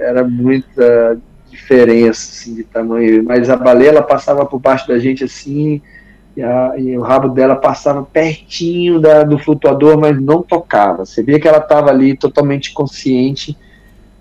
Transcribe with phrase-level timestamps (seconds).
[0.00, 1.18] Era muita
[1.50, 3.22] diferença assim, de tamanho.
[3.24, 5.80] Mas a baleia ela passava por baixo da gente assim,
[6.36, 11.06] e, a, e o rabo dela passava pertinho da, do flutuador, mas não tocava.
[11.06, 13.56] Você via que ela estava ali totalmente consciente,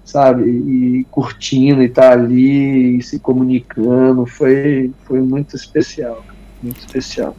[0.04, 0.50] sabe?
[0.50, 4.26] E curtindo e tá ali e se comunicando.
[4.26, 6.24] Foi, foi muito especial,
[6.64, 7.36] muito especial.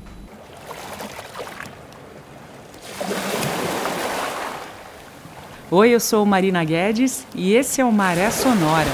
[5.69, 8.89] Oi, eu sou Marina Guedes e esse é o Maré Sonora,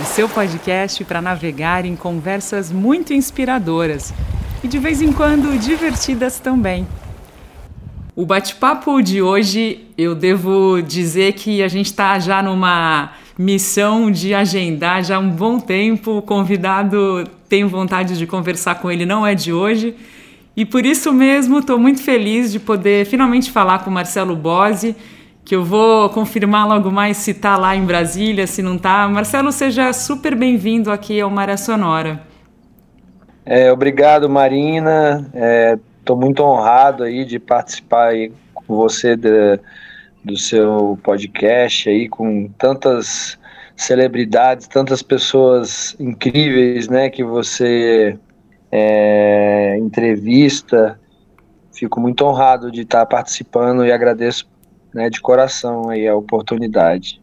[0.00, 4.14] o seu podcast para navegar em conversas muito inspiradoras
[4.62, 6.86] e de vez em quando divertidas também.
[8.14, 14.32] O bate-papo de hoje, eu devo dizer que a gente está já numa missão de
[14.34, 16.18] agendar já há um bom tempo.
[16.18, 19.96] O convidado tem vontade de conversar com ele, não é de hoje.
[20.56, 24.94] E por isso mesmo estou muito feliz de poder finalmente falar com o Marcelo Bose,
[25.44, 29.06] que eu vou confirmar logo mais se está lá em Brasília, se não está.
[29.08, 32.22] Marcelo, seja super bem-vindo aqui ao Maré Sonora.
[33.44, 35.30] É, obrigado, Marina.
[35.98, 39.60] Estou é, muito honrado aí de participar aí com você de,
[40.24, 43.38] do seu podcast aí, com tantas
[43.76, 48.18] celebridades, tantas pessoas incríveis, né, que você
[48.72, 50.98] é, entrevista.
[51.74, 54.53] Fico muito honrado de estar participando e agradeço
[54.94, 57.20] né, de coração aí a oportunidade.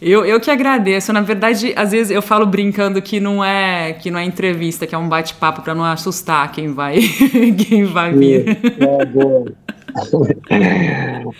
[0.00, 1.12] Eu, eu que agradeço.
[1.12, 4.94] Na verdade, às vezes eu falo brincando que não é que não é entrevista, que
[4.94, 6.98] é um bate-papo para não assustar quem vai
[7.68, 8.58] quem vai vir.
[8.80, 9.52] É, boa.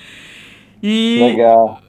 [0.82, 1.83] e Legal.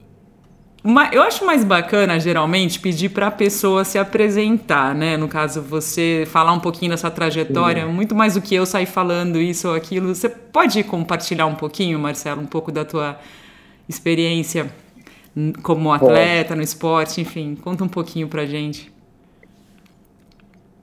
[1.12, 5.16] Eu acho mais bacana, geralmente, pedir para a pessoa se apresentar, né?
[5.16, 7.92] No caso, você falar um pouquinho da sua trajetória, Sim.
[7.92, 10.14] muito mais do que eu sair falando isso ou aquilo.
[10.14, 13.18] Você pode compartilhar um pouquinho, Marcelo, um pouco da tua
[13.88, 14.70] experiência
[15.62, 18.92] como atleta, no esporte, enfim, conta um pouquinho pra gente.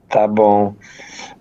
[0.08, 0.74] Tá bom.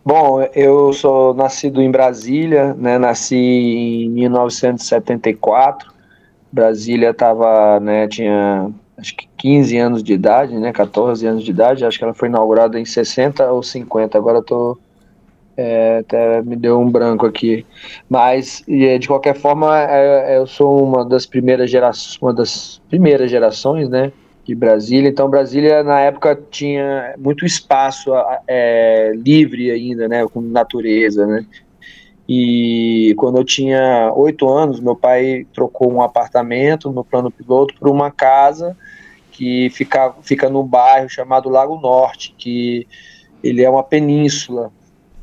[0.05, 2.97] Bom, eu sou nascido em Brasília, né?
[2.97, 5.92] Nasci em 1974.
[6.53, 11.83] Brasília estava, né, tinha acho que 15 anos de idade, né, 14 anos de idade,
[11.83, 14.77] acho que ela foi inaugurada em 60 ou 50, agora tô
[15.57, 17.65] é, até me deu um branco aqui.
[18.09, 23.29] Mas, de qualquer forma, é, é, eu sou uma das primeiras gerações, uma das primeiras
[23.29, 24.11] gerações, né?
[24.45, 25.09] De Brasília.
[25.09, 28.11] Então, Brasília, na época, tinha muito espaço
[28.47, 30.25] é, livre ainda, né?
[30.27, 31.45] Com natureza, né?
[32.27, 37.89] E quando eu tinha oito anos, meu pai trocou um apartamento no plano piloto por
[37.89, 38.77] uma casa
[39.31, 42.87] que fica, fica num bairro chamado Lago Norte, que
[43.43, 44.71] ele é uma península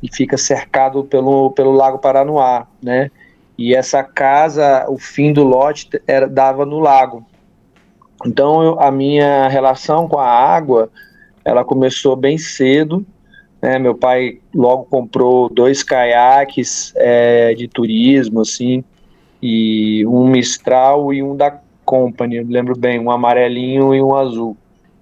[0.03, 3.09] e fica cercado pelo, pelo Lago Paranoá, né?
[3.57, 7.25] E essa casa, o fim do lote era, dava no lago.
[8.25, 10.89] Então eu, a minha relação com a água,
[11.45, 13.05] ela começou bem cedo.
[13.61, 13.77] Né?
[13.77, 18.83] Meu pai logo comprou dois caiaques é, de turismo, assim,
[19.41, 24.55] e um Mistral e um da Company, lembro bem, um amarelinho e um azul.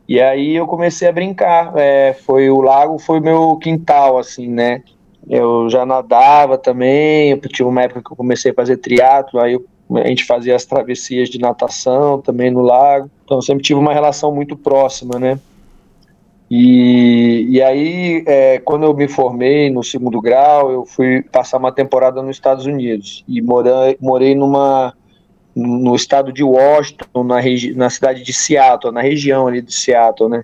[0.08, 1.72] E aí eu comecei a brincar.
[1.76, 4.82] É, foi o lago, foi meu quintal, assim, né?
[5.30, 7.30] Eu já nadava também.
[7.30, 9.66] Eu tive uma época que eu comecei a fazer triatlo, aí eu,
[9.98, 13.08] a gente fazia as travessias de natação também no lago.
[13.24, 15.40] Então sempre tive uma relação muito próxima, né?
[16.50, 21.72] E, e aí, é, quando eu me formei no segundo grau, eu fui passar uma
[21.72, 24.94] temporada nos Estados Unidos e morei, morei numa
[25.56, 27.40] no estado de Washington, na,
[27.76, 30.44] na cidade de Seattle, na região ali de Seattle, né?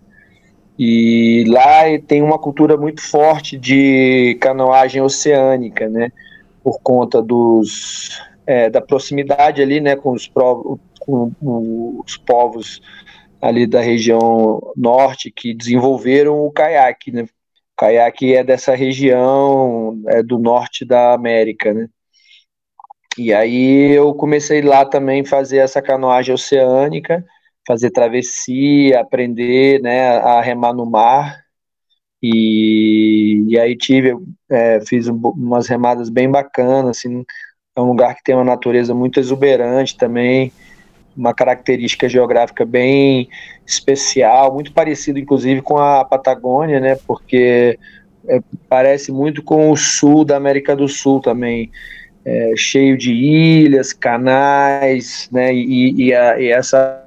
[0.77, 6.11] E lá tem uma cultura muito forte de canoagem oceânica, né?
[6.61, 12.81] Por conta dos é, da proximidade ali, né, com os, com, com os povos
[13.45, 17.23] ali da região norte que desenvolveram o caiaque, né?
[17.23, 17.27] O
[17.77, 21.87] caiaque é dessa região é do norte da América, né?
[23.17, 27.23] E aí eu comecei lá também fazer essa canoagem oceânica,
[27.67, 31.39] fazer travessia, aprender, né, a remar no mar.
[32.21, 34.17] E, e aí tive,
[34.49, 37.23] é, fiz umas remadas bem bacanas, assim,
[37.75, 40.51] é um lugar que tem uma natureza muito exuberante também,
[41.15, 43.29] uma característica geográfica bem
[43.65, 47.79] especial, muito parecido inclusive com a Patagônia, né, porque
[48.27, 51.71] é, parece muito com o sul da América do Sul também,
[52.23, 57.03] é, cheio de ilhas, canais, né, e, e, a, e essa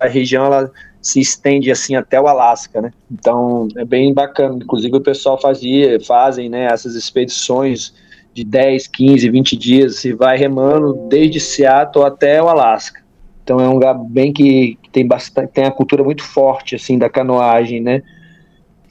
[0.00, 0.70] região ela
[1.00, 2.92] se estende assim até o Alasca, né?
[3.10, 4.56] Então é bem bacana.
[4.62, 7.92] Inclusive o pessoal fazia, fazem, né, essas expedições
[8.34, 13.02] de 10, 15, 20 dias, se vai remando desde Seattle até o Alasca.
[13.44, 17.08] Então é um lugar bem que tem bastante, tem a cultura muito forte assim da
[17.08, 18.02] canoagem, né?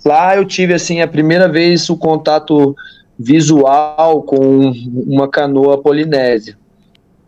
[0.06, 2.76] Lá eu tive assim a primeira vez o contato
[3.18, 4.72] visual com
[5.08, 6.58] uma canoa polinésia.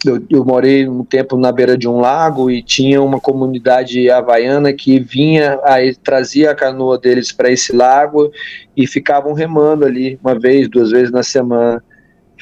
[0.05, 4.73] Eu, eu, morei um tempo na beira de um lago e tinha uma comunidade havaiana
[4.73, 8.29] que vinha, aí trazia a canoa deles para esse lago
[8.75, 11.81] e ficavam remando ali uma vez, duas vezes na semana.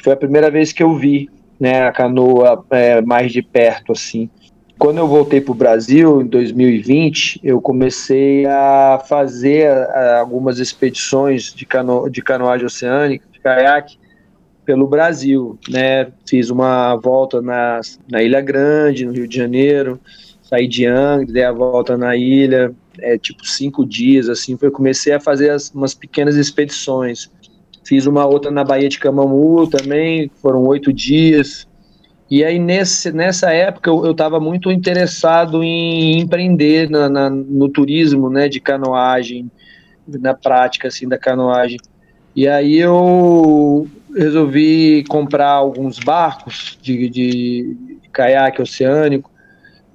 [0.02, 4.28] Foi a primeira vez que eu vi né, a canoa é, mais de perto assim.
[4.78, 11.54] Quando eu voltei para o Brasil em 2020, eu comecei a fazer a, algumas expedições
[11.54, 13.96] de, cano, de canoagem oceânica, de caiaque,
[14.64, 16.08] pelo Brasil, né?
[16.28, 20.00] Fiz uma volta na, na Ilha Grande, no Rio de Janeiro,
[20.42, 25.12] saí de Angra, dei a volta na ilha, é, tipo cinco dias, assim, foi comecei
[25.12, 27.30] a fazer as, umas pequenas expedições.
[27.84, 31.66] Fiz uma outra na Baía de Camamu também, foram oito dias.
[32.30, 38.30] E aí, nesse, nessa época, eu estava muito interessado em empreender na, na, no turismo,
[38.30, 39.50] né, de canoagem,
[40.06, 41.78] na prática, assim, da canoagem.
[42.34, 43.86] E aí eu
[44.16, 49.30] resolvi comprar alguns barcos de, de, de caiaque oceânico.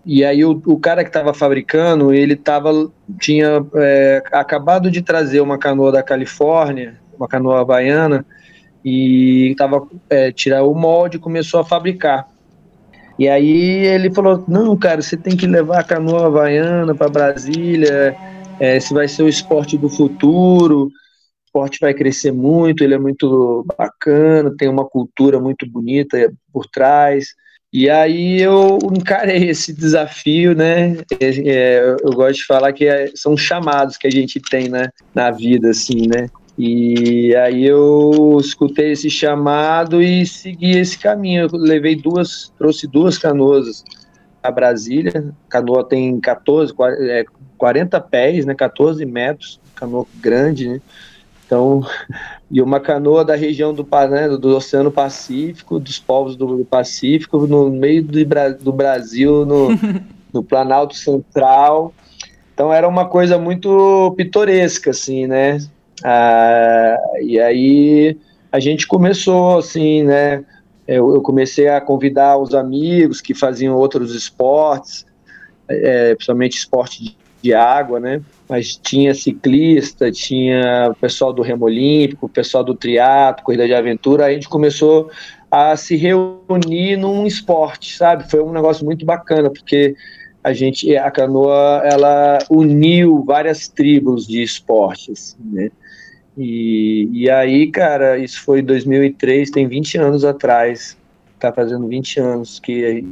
[0.05, 5.41] E aí o, o cara que estava fabricando, ele tava, tinha é, acabado de trazer
[5.41, 8.25] uma canoa da Califórnia, uma canoa havaiana,
[8.83, 12.27] e tava é, tirar o molde e começou a fabricar.
[13.19, 18.15] E aí ele falou: Não, cara, você tem que levar a canoa havaiana para Brasília,
[18.59, 20.89] é, esse vai ser o esporte do futuro
[21.57, 27.29] esporte vai crescer muito, ele é muito bacana, tem uma cultura muito bonita por trás.
[27.73, 30.97] E aí eu encarei esse desafio, né?
[31.19, 34.89] É, é, eu gosto de falar que é, são chamados que a gente tem né,
[35.13, 36.29] na vida, assim, né?
[36.57, 41.43] E aí eu escutei esse chamado e segui esse caminho.
[41.43, 43.83] Eu levei duas, trouxe duas canoas
[44.41, 45.33] a Brasília.
[45.47, 46.73] A canoa tem 14,
[47.57, 48.55] 40 é, pés, né?
[48.55, 50.81] 14 metros, canoa grande, né?
[51.45, 51.85] Então,
[52.49, 57.69] e uma canoa da região do, né, do Oceano Pacífico, dos povos do Pacífico, no
[57.69, 58.25] meio do,
[58.63, 59.69] do Brasil, no,
[60.33, 61.93] no Planalto Central.
[62.53, 65.59] Então era uma coisa muito pitoresca, assim, né?
[66.03, 68.17] Ah, e aí
[68.51, 70.43] a gente começou, assim, né?
[70.87, 75.05] Eu, eu, comecei a convidar os amigos que faziam outros esportes,
[75.67, 78.21] é, principalmente esporte de, de água, né?
[78.49, 83.73] mas tinha ciclista, tinha o pessoal do remo olímpico, o pessoal do triatlo, corrida de
[83.73, 85.11] aventura, a gente começou
[85.51, 88.29] a se reunir num esporte, sabe?
[88.29, 89.95] Foi um negócio muito bacana, porque
[90.43, 95.69] a gente, a canoa, ela uniu várias tribos de esportes, né?
[96.37, 100.95] E, e aí, cara, isso foi em 2003, tem 20 anos atrás,
[101.39, 103.03] tá fazendo 20 anos que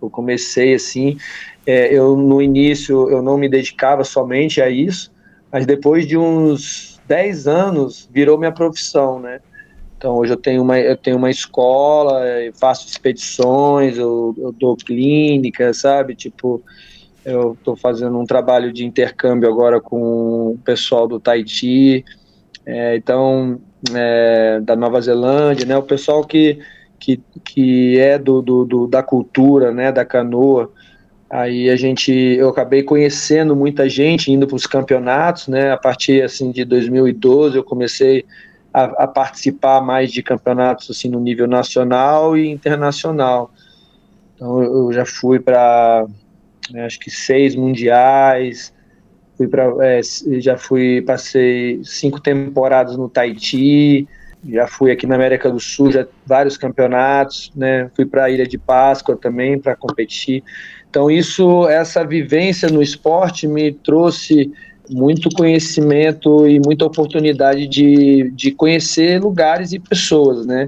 [0.00, 1.18] eu comecei assim,
[1.66, 5.12] é, eu no início eu não me dedicava somente a isso,
[5.52, 9.40] mas depois de uns 10 anos virou minha profissão, né?
[9.98, 12.22] Então hoje eu tenho uma, eu tenho uma escola,
[12.58, 16.14] faço expedições, eu, eu dou clínica, sabe?
[16.14, 16.62] Tipo,
[17.24, 22.04] eu estou fazendo um trabalho de intercâmbio agora com o pessoal do Tahiti,
[22.66, 23.60] é, então,
[23.94, 25.76] é, da Nova Zelândia, né?
[25.78, 26.58] O pessoal que,
[26.98, 29.92] que, que é do, do, do da cultura, né?
[29.92, 30.72] Da canoa,
[31.28, 35.72] Aí a gente, eu acabei conhecendo muita gente indo para os campeonatos, né?
[35.72, 38.24] A partir assim de 2012 eu comecei
[38.72, 43.50] a, a, participar mais de campeonatos assim no nível nacional e internacional.
[44.34, 46.06] Então eu já fui para
[46.70, 48.72] né, acho que seis mundiais,
[49.36, 50.00] fui para é,
[50.40, 54.08] já fui passei cinco temporadas no Tahiti,
[54.48, 57.90] já fui aqui na América do Sul, já vários campeonatos, né?
[57.94, 60.42] Fui para a Ilha de Páscoa também para competir.
[60.88, 64.50] Então, isso, essa vivência no esporte me trouxe
[64.88, 70.66] muito conhecimento e muita oportunidade de, de conhecer lugares e pessoas, né?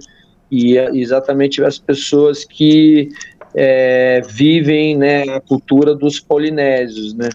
[0.51, 3.11] E exatamente as pessoas que
[3.55, 7.29] é, vivem né, a cultura dos polinésios, né?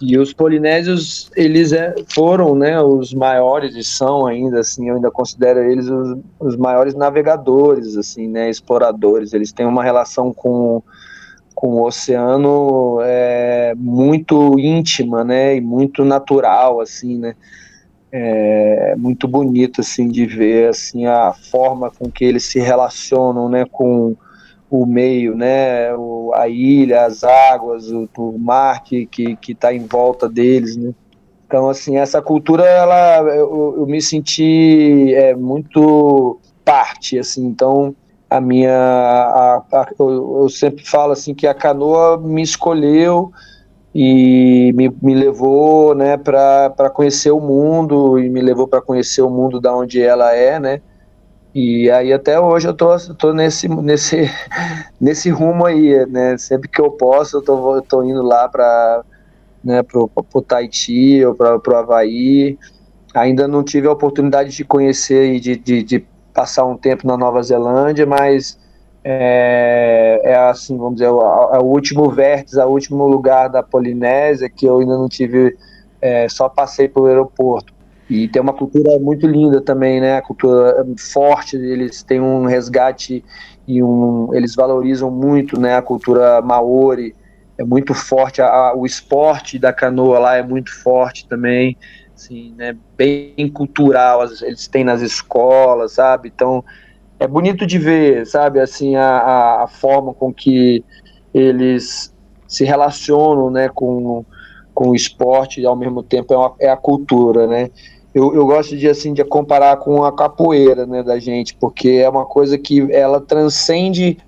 [0.00, 5.10] E os polinésios, eles é, foram né, os maiores, e são ainda, assim, eu ainda
[5.10, 9.34] considero eles os, os maiores navegadores, assim, né, exploradores.
[9.34, 10.82] Eles têm uma relação com
[11.52, 17.34] com o oceano é muito íntima, né, e muito natural, assim, né,
[18.10, 23.66] é muito bonito, assim, de ver, assim, a forma com que eles se relacionam, né,
[23.70, 24.16] com
[24.70, 29.86] o meio, né, o, a ilha, as águas, o, o mar que que está em
[29.86, 30.94] volta deles, né.
[31.46, 37.92] Então, assim, essa cultura, ela, eu, eu me senti é, muito parte, assim, então
[38.30, 38.72] a minha.
[38.72, 43.32] A, a, eu, eu, sempre falo assim que a canoa me escolheu
[43.92, 49.28] e me, me levou né, para conhecer o mundo e me levou para conhecer o
[49.28, 50.80] mundo da onde ela é, né?
[51.54, 54.30] E aí até hoje eu tô, tô nesse, nesse,
[55.00, 56.38] nesse rumo aí, né?
[56.38, 59.04] Sempre que eu posso, eu tô, eu tô indo lá para
[59.62, 62.58] né, pro, pro Tahiti ou para pro Havaí.
[63.14, 67.16] Ainda não tive a oportunidade de conhecer e de, de, de passar um tempo na
[67.16, 68.58] Nova Zelândia, mas
[69.02, 74.66] é, é assim, vamos dizer, o, o, último vértice, o último lugar da Polinésia que
[74.66, 75.56] eu ainda não tive,
[76.00, 77.72] é, só passei pelo aeroporto.
[78.10, 80.16] E tem uma cultura muito linda também, né?
[80.16, 83.24] A cultura forte, eles têm um resgate
[83.68, 85.76] e um, eles valorizam muito, né?
[85.76, 87.14] A cultura maori
[87.56, 91.78] é muito forte, a, o esporte da canoa lá é muito forte também,
[92.12, 92.76] assim, né?
[92.96, 96.32] Bem cultural, eles têm nas escolas, sabe?
[96.34, 96.64] Então
[97.16, 98.58] é bonito de ver, sabe?
[98.58, 100.84] Assim a, a forma com que
[101.32, 102.12] eles
[102.48, 103.68] se relacionam, né?
[103.68, 104.24] Com
[104.72, 107.68] com o esporte e ao mesmo tempo é, uma, é a cultura, né?
[108.14, 112.08] Eu, eu gosto de assim de comparar com a capoeira né, da gente, porque é
[112.08, 114.18] uma coisa que ela transcende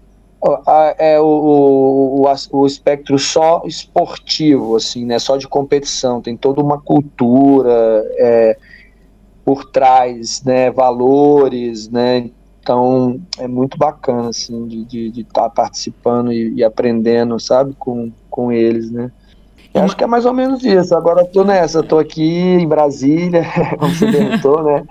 [0.67, 6.61] a, é o, o, o, espectro só esportivo, assim, né, só de competição, tem toda
[6.61, 8.57] uma cultura é,
[9.45, 16.55] por trás, né, valores, né, então é muito bacana assim de estar tá participando e,
[16.55, 19.13] e, aprendendo, sabe, com, com eles, né.
[19.75, 20.95] Eu acho que é mais ou menos isso.
[20.95, 23.45] Agora eu tô nessa, tô aqui em Brasília,
[23.79, 24.85] como você perguntou, né?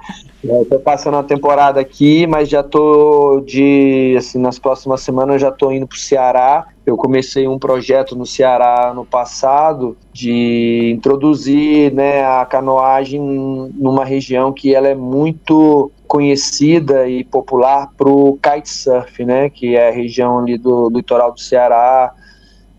[0.43, 5.51] Estou passando a temporada aqui, mas já tô de, assim, nas próximas semanas eu já
[5.51, 6.67] tô indo pro Ceará.
[6.83, 14.51] Eu comecei um projeto no Ceará no passado de introduzir, né, a canoagem numa região
[14.51, 20.39] que ela é muito conhecida e popular para o kitesurf, né, que é a região
[20.39, 22.13] ali do, do litoral do Ceará,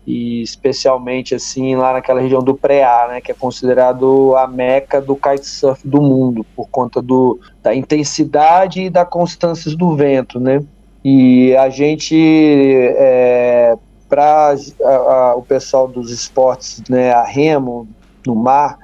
[0.05, 5.15] e especialmente assim lá naquela região do Preá, né, que é considerado a meca do
[5.15, 10.61] kitesurf do mundo por conta do, da intensidade e da constância do vento, né?
[11.05, 13.75] E a gente é,
[14.09, 14.55] para
[15.35, 17.87] o pessoal dos esportes, né, a remo
[18.25, 18.77] no mar,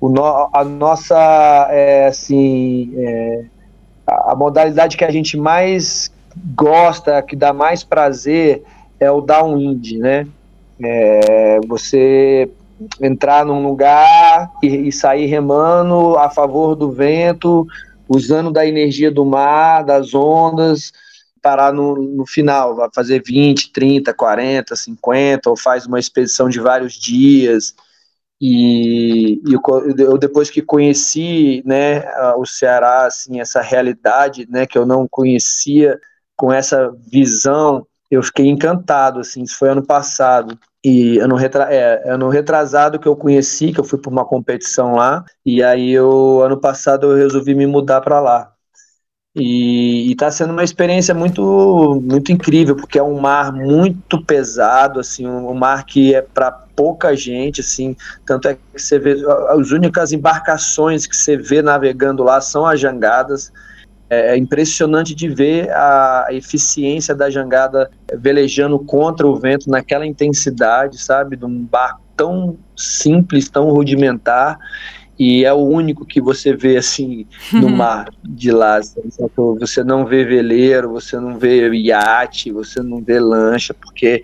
[0.00, 3.44] no, a nossa é, assim é,
[4.06, 6.10] a modalidade que a gente mais
[6.54, 8.62] gosta, que dá mais prazer
[8.98, 10.26] é o downwind, né?
[10.82, 12.50] É, você
[13.00, 17.66] entrar num lugar e, e, sair remando a favor do vento,
[18.08, 20.92] usando da energia do mar, das ondas,
[21.42, 26.60] parar no, no final, vai fazer 20, 30, 40, 50, ou faz uma expedição de
[26.60, 27.74] vários dias.
[28.40, 29.60] E, e eu,
[29.98, 32.02] eu, depois que conheci né,
[32.36, 35.98] o Ceará, assim, essa realidade né, que eu não conhecia,
[36.36, 40.58] com essa visão, eu fiquei encantado, assim, isso foi ano passado.
[40.84, 44.94] E ano, retra é, ano retrasado que eu conheci, que eu fui para uma competição
[44.94, 48.52] lá, e aí eu, ano passado eu resolvi me mudar para lá.
[49.34, 55.24] E está sendo uma experiência muito muito incrível, porque é um mar muito pesado, assim,
[55.26, 57.94] um, um mar que é para pouca gente, assim,
[58.26, 59.14] tanto é que você vê,
[59.50, 63.52] as únicas embarcações que você vê navegando lá são as jangadas,
[64.10, 71.00] é, é impressionante de ver a eficiência da jangada velejando contra o vento naquela intensidade,
[71.00, 71.36] sabe?
[71.36, 74.58] De um barco tão simples, tão rudimentar
[75.20, 78.76] e é o único que você vê assim no mar de lá.
[78.76, 79.02] Assim,
[79.58, 84.22] você não vê veleiro, você não vê iate, você não vê lancha, porque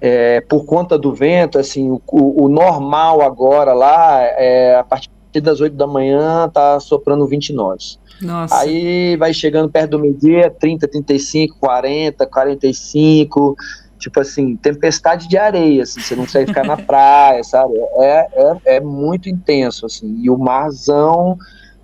[0.00, 5.08] é, por conta do vento, assim, o, o, normal agora lá é a partir
[5.40, 8.00] das 8 da manhã tá soprando 20 nós.
[8.22, 8.60] Nossa.
[8.60, 13.56] Aí vai chegando perto do meio-dia, 30, 35, 40, 45,
[13.98, 17.74] tipo assim, tempestade de areia, assim, você não consegue ficar na praia, sabe?
[18.00, 21.36] É, é, é muito intenso, assim, e o marzão,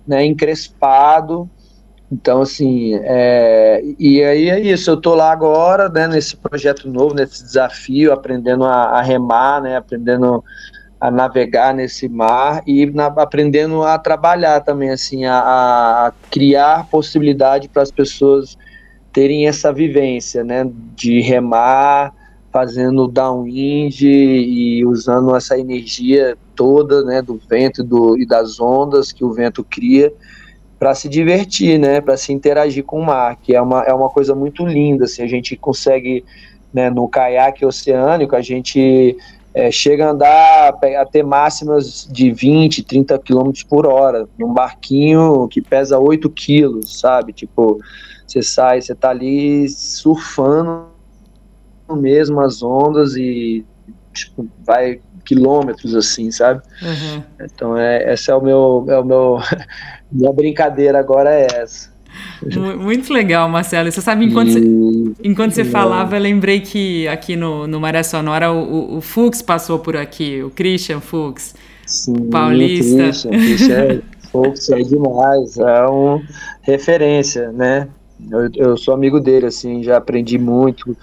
[0.07, 1.49] né, encrespado,
[2.11, 7.13] então, assim, é, e aí é isso, eu tô lá agora, né, nesse projeto novo,
[7.13, 10.43] nesse desafio, aprendendo a, a remar, né, aprendendo
[10.99, 17.69] a navegar nesse mar e na, aprendendo a trabalhar também, assim, a, a criar possibilidade
[17.69, 18.57] para as pessoas
[19.13, 22.13] terem essa vivência, né, de remar,
[22.51, 29.23] fazendo downwind e usando essa energia toda, né, do vento do, e das ondas que
[29.23, 30.11] o vento cria
[30.77, 34.09] para se divertir, né, para se interagir com o mar, que é uma, é uma
[34.09, 36.25] coisa muito linda, assim, a gente consegue,
[36.73, 39.15] né, no caiaque oceânico, a gente
[39.59, 45.47] é, chega a andar a ter máximas de 20, 30 km por hora, num barquinho
[45.49, 47.33] que pesa 8 quilos, sabe?
[47.33, 47.79] Tipo,
[48.25, 50.87] você sai, você tá ali surfando
[51.91, 53.65] mesmo as ondas e
[54.13, 56.61] tipo, vai quilômetros, assim, sabe?
[56.81, 57.23] Uhum.
[57.41, 59.37] Então, é, essa é o meu, é o meu,
[60.11, 61.91] minha brincadeira agora é essa.
[62.79, 63.91] Muito legal, Marcelo.
[63.91, 64.59] Você sabe, enquanto, você,
[65.23, 69.79] enquanto você falava, eu lembrei que aqui no, no Maré Sonora o, o Fux passou
[69.79, 73.03] por aqui, o Christian Fux, Sim, paulista.
[73.03, 74.01] Christian, Christian
[74.31, 76.21] Fux é demais, é uma
[76.61, 77.87] referência, né?
[78.31, 80.95] Eu, eu sou amigo dele, assim, já aprendi muito,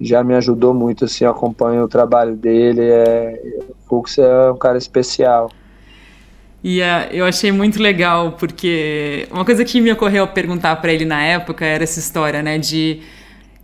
[0.00, 2.82] já me ajudou muito, assim, acompanho o trabalho dele.
[2.82, 5.50] É, o Fux é um cara especial.
[6.64, 11.04] E uh, eu achei muito legal, porque uma coisa que me ocorreu perguntar para ele
[11.04, 13.00] na época era essa história, né, de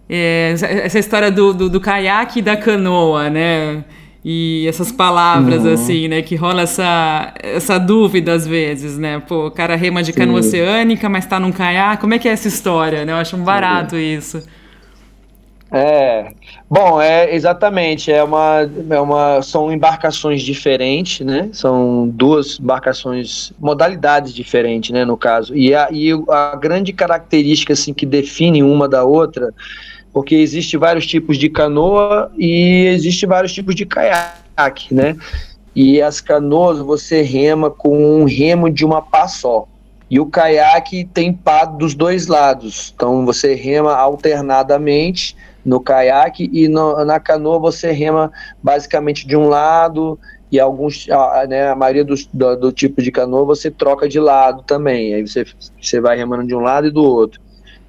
[0.08, 3.84] é, essa história do, do, do, caiaque e da canoa, né?
[4.24, 5.74] E essas palavras, uhum.
[5.74, 6.22] assim, né?
[6.22, 9.20] Que rola essa, essa dúvida às vezes, né?
[9.20, 10.48] Pô, o cara rema de canoa Sim.
[10.48, 12.00] oceânica, mas tá num caiaque.
[12.00, 13.12] Como é que é essa história, né?
[13.12, 14.16] Eu acho um barato Sim.
[14.16, 14.42] isso.
[15.70, 16.32] É,
[16.68, 21.50] bom, é exatamente, é uma, é uma, são embarcações diferentes, né?
[21.52, 25.04] São duas embarcações, modalidades diferentes, né?
[25.04, 29.52] No caso, e a, e a grande característica assim que define uma da outra,
[30.10, 35.16] porque existe vários tipos de canoa e existe vários tipos de caiaque, né?
[35.76, 39.68] E as canoas você rema com um remo de uma pá só.
[40.10, 42.92] E o caiaque tem pá dos dois lados.
[42.96, 45.36] Então você rema alternadamente
[45.68, 48.32] no caiaque e no, na canoa você rema
[48.62, 50.18] basicamente de um lado
[50.50, 51.06] e alguns,
[51.46, 55.26] né, a maioria do, do, do, tipo de canoa você troca de lado também, aí
[55.26, 55.44] você,
[55.78, 57.38] você vai remando de um lado e do outro.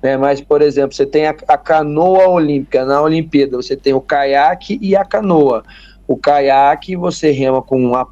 [0.04, 4.02] Né, mas, por exemplo, você tem a, a canoa olímpica, na Olimpíada você tem o
[4.02, 5.64] caiaque e a canoa.
[6.06, 8.06] O caiaque você rema com uma,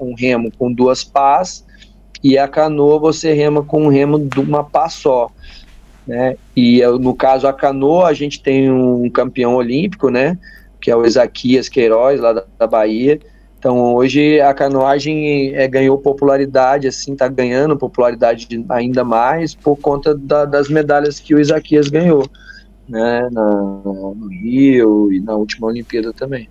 [0.00, 1.64] um remo com duas pás
[2.22, 5.30] e a canoa você rema com um remo de uma pá só
[6.06, 6.36] né?
[6.56, 10.38] E no caso a canoa, a gente tem um campeão olímpico, né?
[10.80, 13.18] Que é o Ezaquias Queiroz, lá da, da Bahia.
[13.58, 20.14] Então hoje a canoagem é, ganhou popularidade, assim, está ganhando popularidade ainda mais por conta
[20.14, 22.28] da, das medalhas que o Ezaquias ganhou,
[22.86, 23.28] né?
[23.32, 26.48] Na, no Rio e na última Olimpíada também.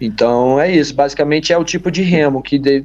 [0.00, 2.84] Então é isso, basicamente é o tipo de remo que de,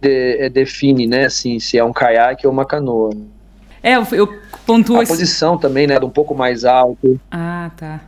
[0.00, 1.26] de, é, define, né?
[1.26, 3.10] Assim, se é um caiaque ou uma canoa.
[3.82, 4.28] É, eu, eu
[4.66, 4.98] pontuo...
[4.98, 5.12] A esse...
[5.12, 7.20] posição também, né, um pouco mais alto.
[7.30, 8.00] Ah, tá.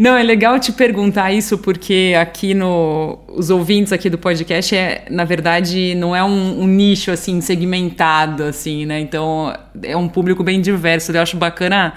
[0.00, 5.04] Não, é legal te perguntar isso porque aqui no os ouvintes aqui do podcast é,
[5.10, 8.98] na verdade, não é um, um, nicho assim segmentado assim, né?
[8.98, 11.12] Então é um público bem diverso.
[11.12, 11.92] Eu acho bacana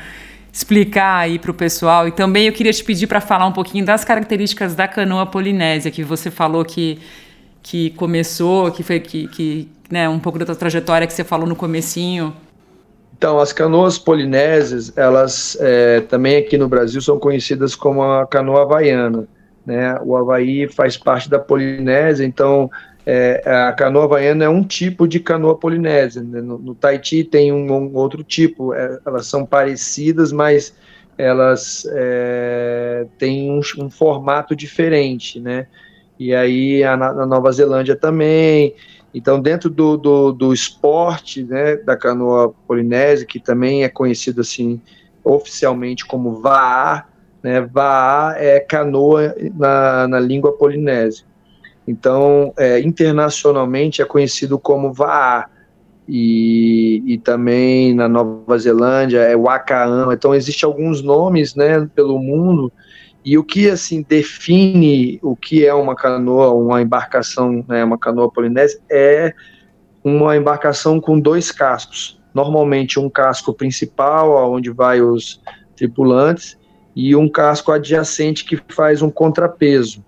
[0.52, 2.06] explicar aí para o pessoal.
[2.06, 5.89] E também eu queria te pedir para falar um pouquinho das características da canoa polinésia
[5.89, 7.00] que você falou que
[7.62, 11.48] que começou, que foi que, que né, um pouco da tua trajetória que você falou
[11.48, 12.36] no comecinho.
[13.24, 18.64] Então, as canoas polinésias, elas é, também aqui no Brasil são conhecidas como a canoa
[18.64, 19.26] havaiana.
[19.66, 19.98] Né?
[20.04, 22.70] O Havaí faz parte da Polinésia, então
[23.06, 26.22] é, a canoa havaiana é um tipo de canoa polinésia.
[26.22, 26.42] Né?
[26.42, 30.76] No, no Tahiti tem um, um outro tipo, é, elas são parecidas, mas
[31.18, 35.68] elas é, têm um, um, formato diferente, né?
[36.20, 38.76] E aí a, na Nova Zelândia também,
[39.13, 44.82] então, dentro do, do, do esporte né, da canoa polinésia, que também é conhecido assim
[45.23, 47.06] oficialmente como Vaá,
[47.41, 51.26] né, Vaá é canoa na, na língua polinésia.
[51.88, 55.49] Então, é, internacionalmente é conhecido como Vaá.
[56.06, 60.13] E, e também na Nova Zelândia é Wakaama.
[60.13, 62.71] Então, existem alguns nomes né, pelo mundo
[63.26, 68.32] e o que assim define o que é uma canoa, uma embarcação, né, uma canoa
[68.32, 69.34] polinésia, é
[70.04, 72.20] uma embarcação com dois cascos.
[72.34, 75.42] Normalmente um casco principal, onde vai os
[75.76, 76.58] tripulantes,
[76.96, 80.04] e um casco adjacente que faz um contrapeso.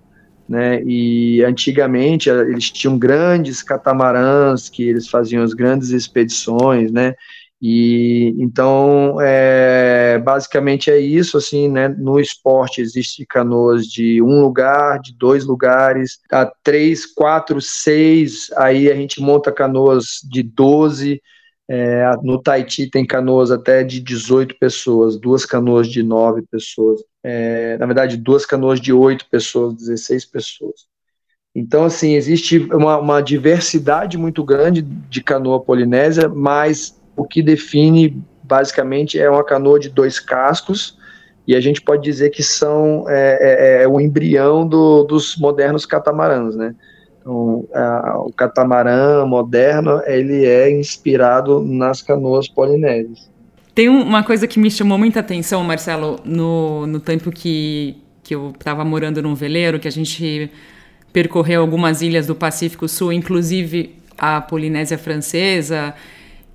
[0.48, 0.84] Né?
[0.84, 7.16] E antigamente eles tinham grandes catamarãs que eles faziam as grandes expedições, né?
[7.62, 11.88] E então, é, basicamente é isso, assim, né?
[11.88, 18.92] No esporte existe canoas de um lugar, de dois lugares, a três, quatro, seis, aí
[18.92, 21.22] a gente monta canoas de 12,
[21.68, 27.78] é, no Tahiti tem canoas até de 18 pessoas, duas canoas de 9 pessoas, é,
[27.80, 30.86] na verdade, duas canoas de 8 pessoas, 16 pessoas.
[31.56, 38.22] Então, assim, existe uma, uma diversidade muito grande de canoa polinésia, mas o que define
[38.44, 40.98] basicamente é uma canoa de dois cascos,
[41.48, 45.86] e a gente pode dizer que são é, é, é o embrião do, dos modernos
[45.86, 46.76] catamarãs, né?
[47.22, 53.30] Então, a, o catamarã moderno, ele é inspirado nas canoas polinésias.
[53.74, 58.52] Tem uma coisa que me chamou muita atenção, Marcelo, no, no tempo que, que eu
[58.52, 60.50] estava morando num veleiro, que a gente
[61.12, 65.94] percorreu algumas ilhas do Pacífico Sul, inclusive a Polinésia Francesa,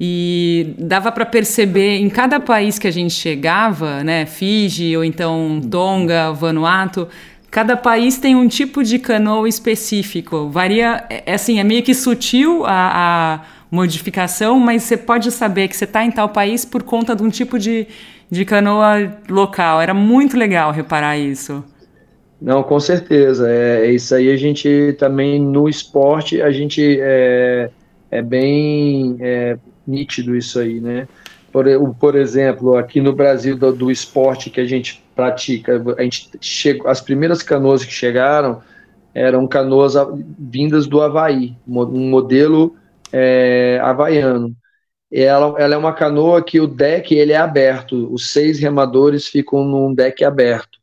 [0.02, 5.60] e dava para perceber em cada país que a gente chegava, né, Fiji ou então
[5.70, 7.06] Tonga, Vanuatu,
[7.50, 10.48] cada país tem um tipo de canoa específico.
[10.48, 15.68] Varia, é, é assim, é meio que sutil a, a modificação, mas você pode saber
[15.68, 17.86] que você está em tal país por conta de um tipo de,
[18.30, 19.82] de canoa local.
[19.82, 21.62] Era muito legal reparar isso.
[22.40, 23.46] Não, com certeza.
[23.50, 27.68] É, isso aí a gente também no esporte a gente é,
[28.10, 29.58] é bem é,
[29.90, 31.08] nítido isso aí, né?
[31.52, 36.30] Por, por exemplo, aqui no Brasil do, do, esporte que a gente pratica, a gente
[36.40, 38.62] chegou, as primeiras canoas que chegaram
[39.12, 39.94] eram canoas
[40.38, 42.76] vindas do Havaí, um modelo
[43.12, 44.54] é, havaiano.
[45.12, 49.64] Ela, ela é uma canoa que o deck ele é aberto, os seis remadores ficam
[49.64, 50.78] num deck aberto.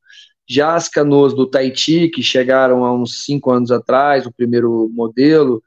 [0.46, 5.64] Já as canoas do Tahiti, que chegaram há uns cinco anos atrás, o primeiro modelo,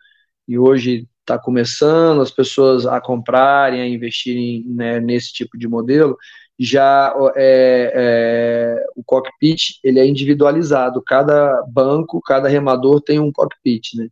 [0.47, 6.17] e hoje está começando as pessoas a comprarem, a investirem né, nesse tipo de modelo,
[6.59, 13.95] já é, é, o cockpit ele é individualizado, cada banco, cada remador tem um cockpit,
[13.97, 14.09] né?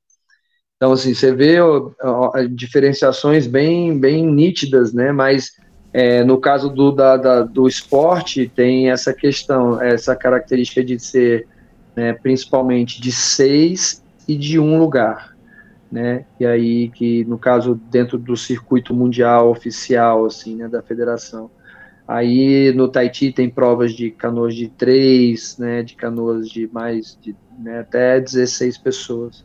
[0.77, 5.11] Então, assim, você vê ó, ó, diferenciações bem, bem nítidas, né?
[5.11, 5.51] Mas
[5.93, 11.47] é, no caso do, da, da, do esporte, tem essa questão, essa característica de ser
[11.97, 15.38] né, principalmente de seis e de um lugar
[15.91, 16.25] né?
[16.39, 21.51] E aí que no caso dentro do circuito mundial oficial assim, né, da federação.
[22.07, 27.37] Aí no Tahiti tem provas de canoas de três, né, de canoas de mais de
[27.59, 29.45] né, até 16 pessoas.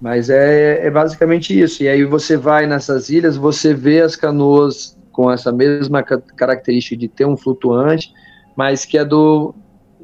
[0.00, 1.82] Mas é, é basicamente isso.
[1.82, 7.06] E aí você vai nessas ilhas, você vê as canoas com essa mesma característica de
[7.06, 8.12] ter um flutuante,
[8.56, 9.54] mas que é do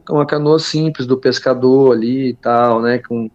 [0.08, 3.30] uma canoa simples do pescador ali e tal, né, com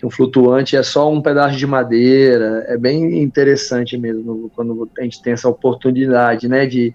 [0.00, 2.64] que um flutuante é só um pedaço de madeira.
[2.68, 6.94] É bem interessante mesmo quando a gente tem essa oportunidade, né, de,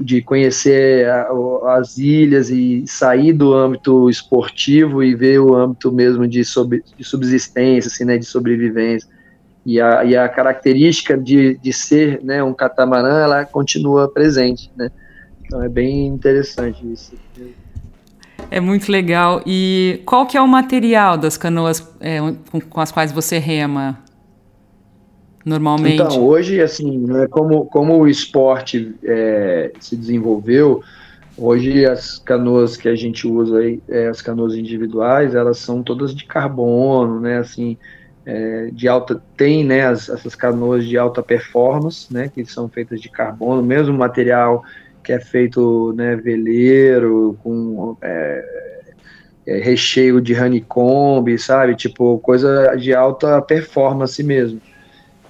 [0.00, 1.06] de conhecer
[1.66, 7.04] as ilhas e sair do âmbito esportivo e ver o âmbito mesmo de, sub, de
[7.04, 9.06] subsistência, assim, né, de sobrevivência.
[9.66, 14.90] E a, e a característica de, de ser né, um catamarã, ela continua presente, né?
[15.44, 17.14] Então é bem interessante isso.
[18.52, 19.42] É muito legal.
[19.46, 22.18] E qual que é o material das canoas é,
[22.50, 23.98] com, com, as quais você rema
[25.42, 25.94] normalmente?
[25.94, 30.82] Então, hoje, assim, né, como, como o esporte é, se desenvolveu,
[31.34, 36.14] hoje as canoas que a gente usa aí, é, as canoas individuais, elas são todas
[36.14, 37.78] de carbono, né, assim,
[38.26, 43.00] é, de alta, tem, né, as, essas canoas de alta performance, né, que são feitas
[43.00, 44.62] de carbono, mesmo material
[45.02, 48.72] que é feito né, veleiro, com é,
[49.46, 51.74] é, recheio de honeycomb, sabe?
[51.74, 54.60] Tipo, coisa de alta performance mesmo.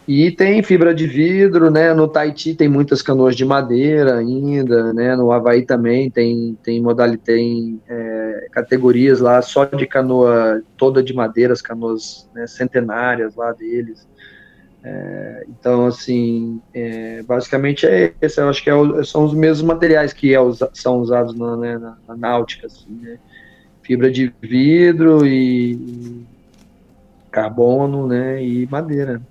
[0.06, 1.94] E tem fibra de vidro, né?
[1.94, 5.14] No Tahiti tem muitas canoas de madeira ainda, né?
[5.14, 11.14] No Havaí também tem, tem modalidade, tem é, categorias lá só de canoa toda de
[11.14, 14.06] madeira, as canoas né, centenárias lá deles.
[14.84, 20.12] É, então, assim, é, basicamente é esse, eu acho que é são os mesmos materiais
[20.12, 20.38] que é
[20.72, 23.18] são usados na, né, na, na náutica, assim, né?
[23.82, 26.26] fibra de vidro e, e
[27.30, 29.22] carbono, né, e madeira.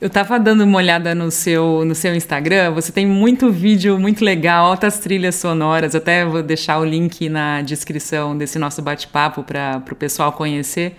[0.00, 4.24] Eu estava dando uma olhada no seu, no seu Instagram, você tem muito vídeo muito
[4.24, 9.82] legal, altas trilhas sonoras, até vou deixar o link na descrição desse nosso bate-papo para
[9.92, 10.96] o pessoal conhecer.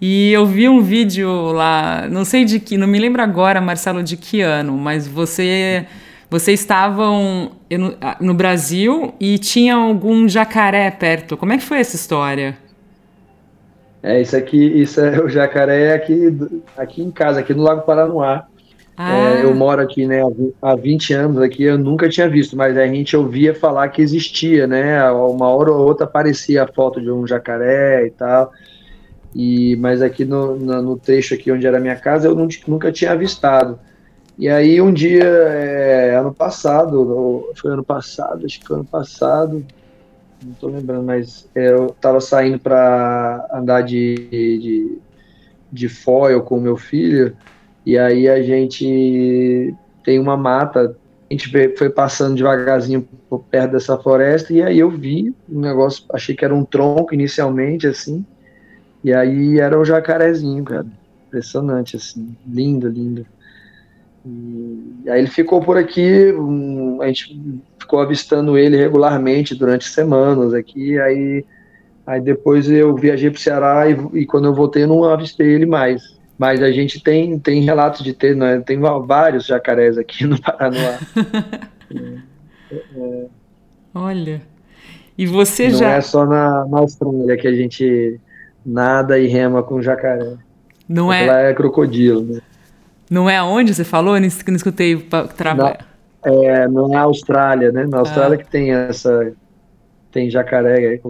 [0.00, 4.02] E eu vi um vídeo lá, não sei de que, não me lembro agora, Marcelo,
[4.02, 5.86] de que ano, mas você
[6.30, 11.36] vocês estavam no, no Brasil e tinha algum jacaré perto.
[11.36, 12.56] Como é que foi essa história?
[14.02, 16.36] É, isso aqui, isso é o jacaré aqui,
[16.76, 18.46] aqui em casa, aqui no Lago Paranoá.
[18.96, 19.38] Ah.
[19.38, 20.20] É, eu moro aqui, né,
[20.60, 24.66] há 20 anos aqui, eu nunca tinha visto, mas a gente ouvia falar que existia,
[24.66, 28.52] né, uma hora ou outra aparecia a foto de um jacaré e tal.
[29.38, 32.34] E, mas aqui no, no, no, trecho aqui onde era a minha casa eu
[32.66, 33.78] nunca tinha avistado.
[34.36, 39.64] E aí um dia, é, ano passado, foi ano passado, acho que foi ano passado,
[40.44, 44.16] não estou lembrando, mas é, eu estava saindo para andar de,
[44.58, 44.98] de,
[45.70, 47.36] de foil com meu filho,
[47.86, 49.72] e aí a gente
[50.02, 50.96] tem uma mata,
[51.30, 53.06] a gente foi passando devagarzinho
[53.48, 57.86] perto dessa floresta, e aí eu vi um negócio, achei que era um tronco inicialmente,
[57.86, 58.26] assim,
[59.08, 60.86] e aí era um jacarezinho, cara.
[61.26, 62.36] Impressionante, assim.
[62.46, 63.26] Lindo, lindo.
[64.24, 67.40] E aí ele ficou por aqui, um, a gente
[67.78, 71.44] ficou avistando ele regularmente durante semanas aqui, aí
[72.08, 75.46] Aí depois eu viajei para o Ceará e, e, quando eu voltei eu não avistei
[75.46, 76.18] ele mais.
[76.38, 78.62] Mas a gente tem, tem relatos de ter, né?
[78.64, 80.98] tem vários jacarés aqui no Paraná.
[81.92, 83.26] é, é,
[83.94, 84.40] Olha,
[85.18, 85.88] e você não já.
[85.88, 88.18] Não é só na, na Austrália que a gente
[88.68, 90.34] nada e rema com jacaré.
[90.88, 91.26] Não é.
[91.26, 92.40] Lá é crocodilo, né?
[93.10, 94.16] Não é aonde você falou?
[94.16, 94.96] Eu não escutei
[95.36, 95.78] trabalho.
[96.24, 97.86] É, na Austrália, né?
[97.86, 98.38] Na Austrália ah.
[98.38, 99.32] que tem essa
[100.10, 101.00] tem jacaré,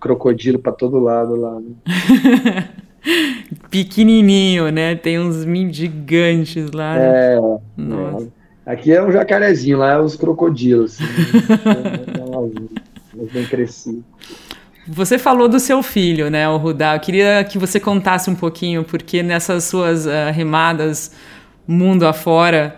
[0.00, 1.60] crocodilo para todo lado lá.
[1.60, 2.68] Né?
[3.70, 4.94] Pequenininho, né?
[4.96, 6.94] Tem uns gigantes lá.
[6.96, 7.34] Né?
[7.34, 7.40] É,
[7.76, 8.26] Nossa.
[8.66, 8.72] É.
[8.72, 10.98] Aqui é um jacarezinho, lá é os crocodilos.
[11.00, 12.68] Assim,
[13.32, 14.04] bem crescido.
[14.88, 16.96] Você falou do seu filho, né, o Rudá.
[16.96, 21.12] Eu queria que você contasse um pouquinho, porque nessas suas uh, remadas
[21.66, 22.76] mundo afora,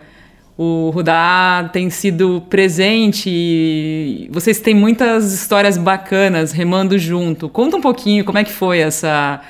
[0.58, 7.48] o Rudá tem sido presente e vocês têm muitas histórias bacanas remando junto.
[7.48, 9.40] Conta um pouquinho como é que foi essa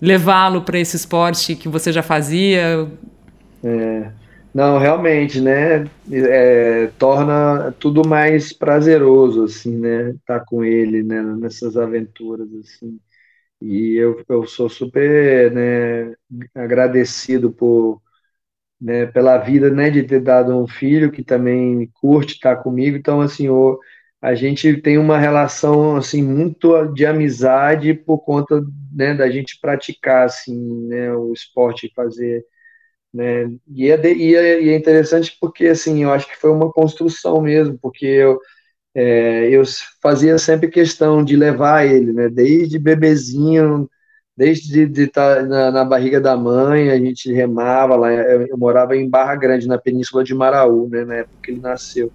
[0.00, 2.86] levá-lo para esse esporte que você já fazia.
[3.64, 4.08] É,
[4.56, 5.84] não, realmente, né?
[6.10, 10.10] É, torna tudo mais prazeroso, assim, né?
[10.12, 11.22] Estar tá com ele, né?
[11.22, 12.98] Nessas aventuras, assim.
[13.62, 16.14] E eu, eu sou super, né?
[16.54, 18.02] Agradecido por
[18.80, 22.96] né, pela vida, né, de ter dado um filho que também curte estar comigo.
[22.96, 23.78] Então, assim, o,
[24.20, 30.26] a gente tem uma relação assim muito de amizade por conta, né, da gente praticar
[30.26, 32.44] assim, né, o esporte, fazer,
[33.16, 33.50] né?
[33.74, 36.70] E é, de, e é, e é interessante porque assim, eu acho que foi uma
[36.72, 38.38] construção mesmo, porque eu
[38.94, 39.62] é, eu
[40.02, 43.88] fazia sempre questão de levar ele, né, desde bebezinho
[44.36, 48.58] desde de estar tá na, na, barriga da mãe, a gente remava lá, eu, eu,
[48.58, 52.12] morava em Barra Grande, na península de Maraú, né, na época que ele nasceu.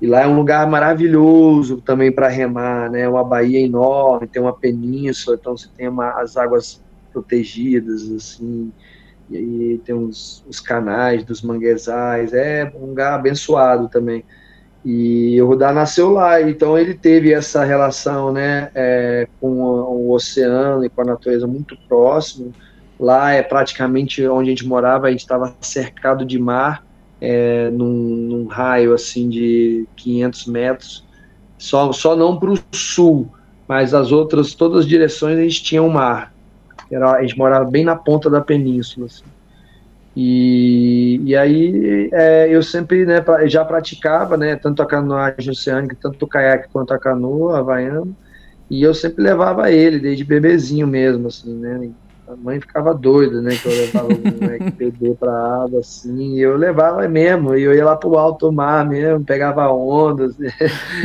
[0.00, 4.52] E lá é um lugar maravilhoso também para remar, né, uma baía enorme, tem uma
[4.52, 8.72] península, então você tem uma, as águas protegidas, assim,
[9.30, 14.24] e tem os, os canais dos manguezais, é um lugar abençoado também.
[14.84, 20.84] E o Rudá nasceu lá, então ele teve essa relação né, é, com o oceano
[20.84, 22.52] e com a natureza muito próximo.
[22.98, 26.84] Lá é praticamente onde a gente morava, a gente estava cercado de mar,
[27.20, 31.06] é, num, num, raio assim de 500 metros,
[31.58, 33.28] só, só não para o sul,
[33.66, 36.32] mas as outras, todas as direções a gente tinha o um mar.
[36.90, 39.06] Era, a gente morava bem na ponta da península.
[39.06, 39.24] Assim.
[40.20, 46.24] E, e aí é, eu sempre né, já praticava, né, tanto a canoagem oceânica, tanto
[46.24, 48.08] o caiaque quanto a canoa havaiana,
[48.68, 51.90] e eu sempre levava ele, desde bebezinho mesmo, assim, né,
[52.26, 56.40] a mãe ficava doida, né, que eu levava o moleque bebê pra água, assim, e
[56.40, 60.52] eu levava mesmo, e eu ia lá pro alto mar mesmo, pegava ondas, né?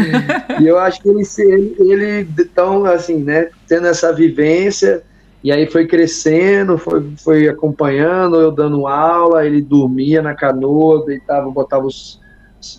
[0.60, 5.04] e eu acho que ele, ele, ele, tão, assim, né, tendo essa vivência,
[5.44, 11.52] e aí foi crescendo, foi, foi acompanhando, eu dando aula, ele dormia na canoa, deitava,
[11.52, 12.22] botava os,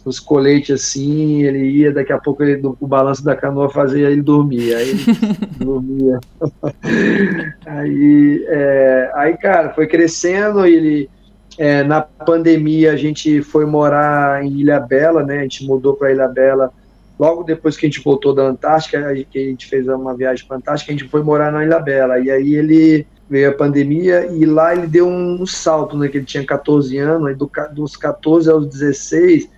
[0.04, 4.22] os coletes assim, ele ia, daqui a pouco ele, o balanço da canoa fazia ele
[4.22, 5.04] dormir, aí ele
[5.62, 6.18] dormia.
[7.66, 11.10] aí, é, aí, cara, foi crescendo, ele
[11.58, 15.40] é, na pandemia a gente foi morar em Ilha Bela, né?
[15.40, 16.72] A gente mudou para Ilha Bela
[17.18, 20.56] logo depois que a gente voltou da Antártica, que a gente fez uma viagem para
[20.56, 22.18] a Antártica, a gente foi morar na Ilha Bela.
[22.18, 26.08] E aí ele veio a pandemia e lá ele deu um salto, né?
[26.08, 29.48] Que ele tinha 14 anos, aí do, dos 14 aos 16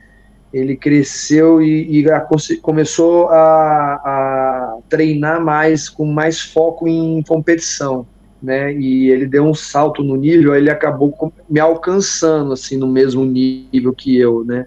[0.53, 2.27] ele cresceu e, e a,
[2.63, 8.07] começou a, a, treinar mais, com mais foco em competição,
[8.43, 8.73] né?
[8.73, 13.93] E ele deu um salto no nível, ele acabou me alcançando assim no mesmo nível
[13.93, 14.67] que eu, né?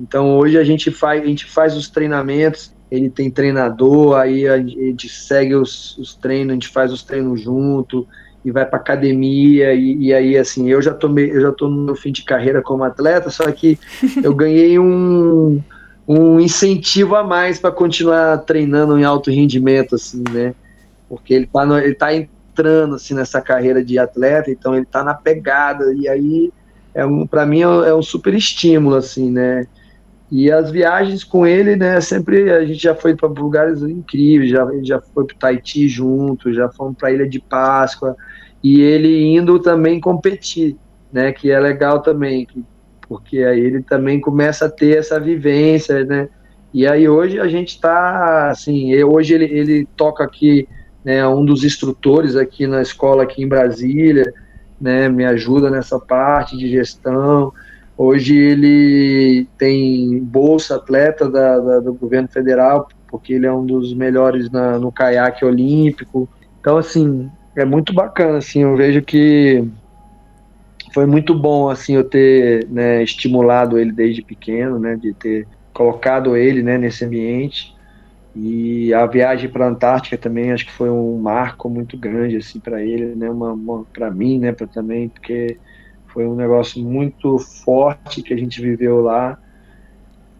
[0.00, 4.56] Então hoje a gente faz, a gente faz os treinamentos, ele tem treinador, aí a
[4.56, 8.08] gente segue os, os treinos, a gente faz os treinos junto
[8.42, 11.84] e vai para academia e, e, aí assim eu já tomei eu já estou no
[11.84, 13.78] meu fim de carreira como atleta só que
[14.24, 15.60] eu ganhei um,
[16.08, 20.54] um incentivo a mais para continuar treinando em alto rendimento assim né?
[21.06, 25.04] Porque ele tá no, ele tá entrando assim nessa carreira de atleta então ele tá
[25.04, 26.50] na pegada e aí
[26.94, 29.66] é um para mim é, é um super estímulo assim né
[30.30, 34.66] e as viagens com ele, né, sempre a gente já foi para lugares incríveis, já,
[34.82, 38.16] já foi para Tahiti junto, já fomos para Ilha de Páscoa,
[38.62, 40.76] e ele indo também competir,
[41.12, 42.46] né, que é legal também,
[43.08, 46.28] porque aí ele também começa a ter essa vivência, né,
[46.72, 50.68] e aí hoje a gente está, assim, hoje ele, ele toca aqui,
[51.04, 54.32] né, um dos instrutores aqui na escola aqui em Brasília,
[54.80, 57.52] né, me ajuda nessa parte de gestão,
[58.02, 63.92] Hoje ele tem bolsa atleta da, da, do governo federal porque ele é um dos
[63.92, 66.26] melhores na, no caiaque olímpico.
[66.58, 69.62] Então, assim, é muito bacana, assim, eu vejo que
[70.94, 76.34] foi muito bom, assim, eu ter né, estimulado ele desde pequeno, né, de ter colocado
[76.34, 77.76] ele, né, nesse ambiente.
[78.34, 82.60] E a viagem para a Antártica também acho que foi um marco muito grande assim
[82.60, 83.28] para ele, né?
[83.28, 84.52] Uma, uma para mim, né?
[84.72, 85.58] Também porque
[86.12, 89.38] foi um negócio muito forte que a gente viveu lá.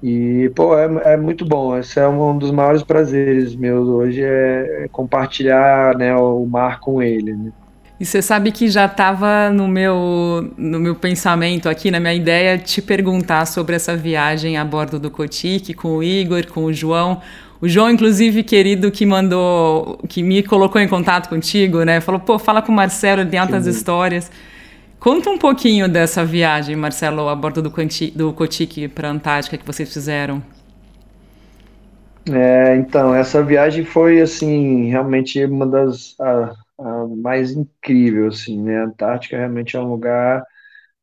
[0.03, 1.77] E, pô, é, é muito bom.
[1.77, 7.35] Esse é um dos maiores prazeres meus hoje, é, compartilhar né, o mar com ele.
[7.35, 7.53] Né?
[8.01, 12.57] E você sabe que já estava no meu, no meu pensamento aqui, na minha ideia,
[12.57, 17.21] te perguntar sobre essa viagem a bordo do Cotique, com o Igor, com o João.
[17.61, 22.01] O João, inclusive, querido, que mandou, que me colocou em contato contigo, né?
[22.01, 23.71] Falou, pô, fala com o Marcelo, ele tem altas Sim.
[23.71, 24.31] histórias.
[25.01, 29.57] Conta um pouquinho dessa viagem, Marcelo, a bordo do, Canti, do Cotique para a Antártica
[29.57, 30.43] que vocês fizeram.
[32.31, 38.79] É, então, essa viagem foi, assim, realmente uma das a, a mais incríveis, assim, né?
[38.79, 40.45] A Antártica realmente é um lugar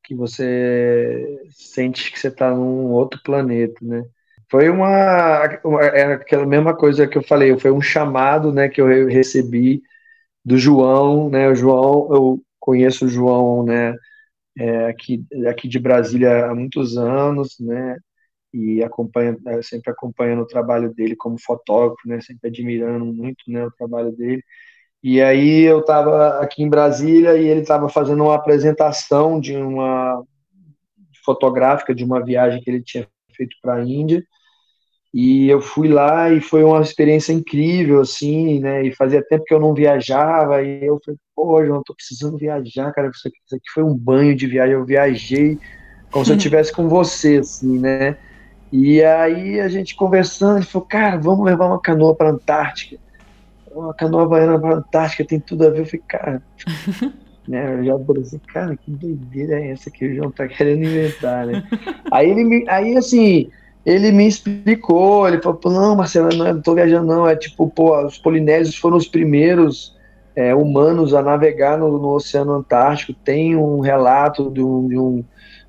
[0.03, 4.03] que você sente que você está num outro planeta, né?
[4.49, 8.79] Foi uma, uma, é aquela mesma coisa que eu falei, foi um chamado, né, que
[8.79, 9.81] eu recebi
[10.45, 11.49] do João, né?
[11.49, 13.95] O João, eu conheço o João, né,
[14.57, 17.97] é, aqui, aqui de Brasília há muitos anos, né,
[18.53, 23.65] e acompanha, é, sempre acompanhando o trabalho dele como fotógrafo, né, sempre admirando muito, né,
[23.65, 24.43] o trabalho dele.
[25.01, 30.21] E aí eu estava aqui em Brasília e ele estava fazendo uma apresentação de uma
[31.23, 34.21] fotográfica de uma viagem que ele tinha feito para a Índia
[35.19, 38.83] e eu fui lá e foi uma experiência incrível, assim, né?
[38.85, 42.93] E fazia tempo que eu não viajava, e eu falei, pô, João, tô precisando viajar,
[42.93, 43.09] cara.
[43.09, 44.73] Isso aqui, isso aqui foi um banho de viagem.
[44.73, 45.57] Eu viajei
[46.11, 48.15] como se eu estivesse com você, assim, né?
[48.71, 52.97] E aí a gente conversando, ele falou, cara, vamos levar uma canoa para Antártica.
[53.71, 55.79] Uma canoa baiana para Antártica tem tudo a ver.
[55.79, 56.43] Eu falei, cara,
[57.49, 57.79] né?
[57.79, 61.47] Eu já falei assim, cara, que doideira é essa que o João tá querendo inventar,
[61.47, 61.67] né?
[62.11, 63.49] aí ele me, aí assim,
[63.87, 68.17] ele me explicou, ele falou, não, Marcelo, não estou viajando não, é tipo, pô, os
[68.17, 69.95] polinésios foram os primeiros
[70.35, 75.23] é, humanos a navegar no, no, Oceano Antártico, tem um relato de um, de um,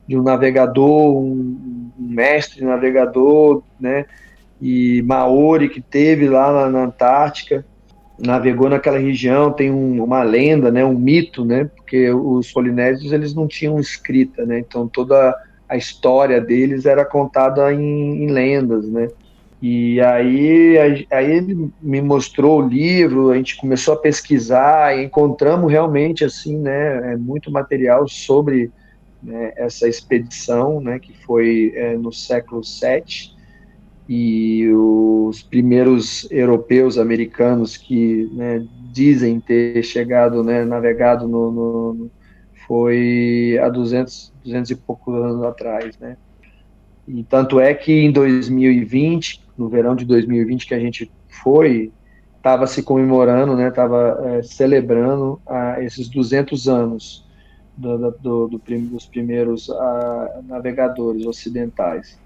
[0.04, 4.04] de um navegador, um, um, mestre navegador, né,
[4.60, 7.64] e Maori que teve lá na, na Antártica,
[8.18, 13.32] navegou naquela região, tem um, uma lenda, né, um mito, né, porque os polinésios eles
[13.32, 15.36] não tinham escrita, né, então toda
[15.68, 19.08] a história deles era contada em, em lendas, né?
[19.60, 25.70] E aí, aí ele me mostrou o livro, a gente começou a pesquisar e encontramos
[25.70, 28.70] realmente assim, né, é muito material sobre
[29.20, 33.36] né, essa expedição, né, que foi é, no século VII
[34.08, 42.10] e os primeiros europeus americanos que né, dizem ter chegado, né, navegado no, no,
[42.68, 46.18] foi há 200, 200 e poucos anos atrás, né?
[47.08, 51.10] E tanto é que em 2020, no verão de 2020 que a gente
[51.42, 51.90] foi,
[52.36, 53.68] estava se comemorando, né?
[53.68, 57.26] Estava é, celebrando ah, esses 200 anos
[57.74, 62.18] do, do, do, dos primeiros ah, navegadores ocidentais.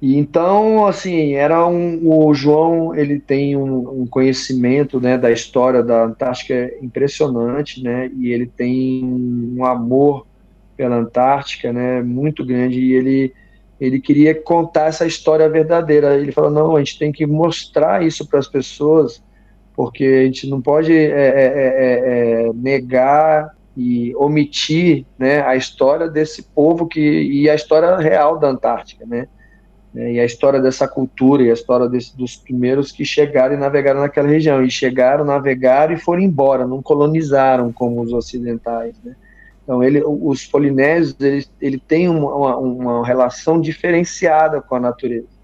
[0.00, 5.82] E então, assim, era um, o João, ele tem um, um, conhecimento, né, da história
[5.82, 10.26] da Antártica impressionante, né, e ele tem um amor
[10.74, 13.34] pela Antártica, né, muito grande, e ele,
[13.78, 16.16] ele queria contar essa história verdadeira.
[16.16, 19.22] Ele falou, não, a gente tem que mostrar isso para as pessoas,
[19.76, 26.08] porque a gente não pode é, é, é, é, negar e omitir, né, a história
[26.08, 29.28] desse povo que, e a história real da Antártica, né,
[29.92, 33.58] né, e a história dessa cultura e a história desse, dos primeiros que chegaram e
[33.58, 34.62] navegaram naquela região.
[34.62, 38.94] E chegaram, navegaram e foram embora, não colonizaram como os ocidentais.
[39.04, 39.16] Né?
[39.64, 45.40] Então, ele, os polinésios ele, ele tem uma, uma relação diferenciada com a natureza.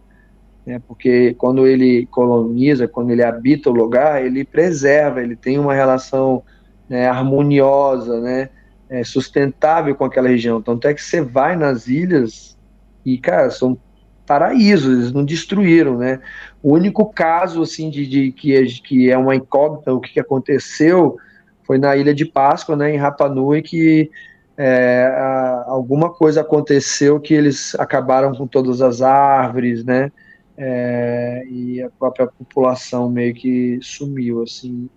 [0.64, 0.80] Né?
[0.86, 6.42] Porque quando ele coloniza, quando ele habita o lugar, ele preserva, ele tem uma relação
[6.88, 8.49] né, harmoniosa, né,
[8.88, 10.62] é, sustentável com aquela região.
[10.62, 12.57] Tanto é que você vai nas ilhas
[13.05, 13.78] e, cara, são
[14.27, 16.20] paraíso, eles não destruíram, né?
[16.62, 21.16] O único caso, assim, de, de que, é, que é uma incógnita, o que aconteceu,
[21.64, 24.11] foi na Ilha de Páscoa, né, em Rapa Nui, que
[24.57, 30.11] é, a, alguma coisa aconteceu que eles acabaram com todas as árvores, né,
[30.57, 34.89] é, e a própria população meio que sumiu, assim,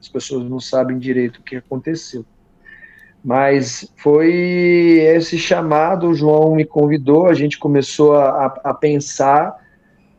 [0.00, 2.24] as pessoas não sabem direito o que aconteceu.
[3.24, 4.32] Mas foi
[5.00, 9.56] esse chamado, o João me convidou, a gente começou a, a pensar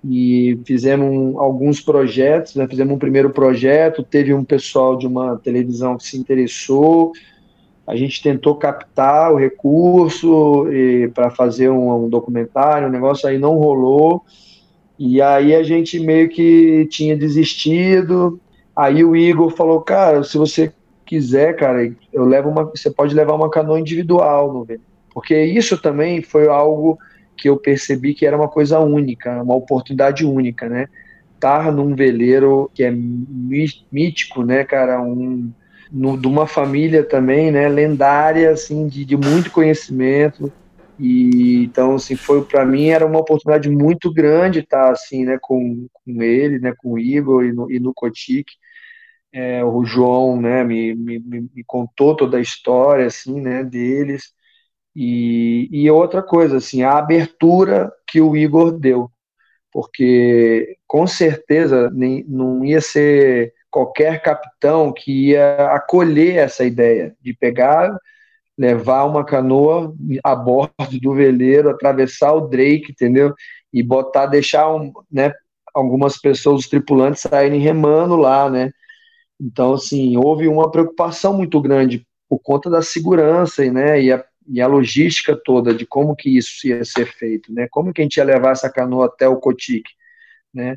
[0.06, 2.68] e fizemos alguns projetos, né?
[2.68, 7.12] fizemos um primeiro projeto, teve um pessoal de uma televisão que se interessou,
[7.86, 10.66] a gente tentou captar o recurso
[11.14, 14.24] para fazer um, um, documentário, o um negócio aí não rolou,
[14.98, 18.40] e aí a gente meio que tinha desistido,
[18.76, 20.72] aí o Igor falou, cara, se você
[21.14, 24.66] quiser, cara, eu levo uma, você pode levar uma canoa individual no
[25.14, 26.98] porque isso também foi algo
[27.38, 30.88] que eu percebi que era uma coisa única, uma oportunidade única, né?
[31.36, 35.52] Estar num veleiro que é mítico, né, cara, um
[35.92, 40.52] no, de uma família também, né, lendária, assim, de, de muito conhecimento.
[40.98, 45.86] E então, assim, foi para mim era uma oportunidade muito grande estar assim, né, com,
[45.94, 48.54] com ele, né, com o Igor e no, e no Cotique.
[49.36, 54.32] É, o João, né, me, me, me contou toda a história, assim, né, deles.
[54.96, 59.12] E, e outra coisa, assim, a abertura que o Igor deu,
[59.72, 67.34] porque com certeza nem, não ia ser qualquer capitão que ia acolher essa ideia de
[67.34, 67.98] pegar,
[68.58, 73.34] levar uma canoa a bordo do veleiro, atravessar o Drake, entendeu?
[73.74, 75.32] E botar, deixar um, né,
[75.74, 78.72] algumas pessoas, os tripulantes, saírem remando lá, né?
[79.44, 84.02] Então, assim, houve uma preocupação muito grande por conta da segurança, né?
[84.02, 87.68] E a e a logística toda de como que isso ia ser feito, né?
[87.72, 89.92] Como que a gente ia levar essa canoa até o Cotique,
[90.54, 90.76] né?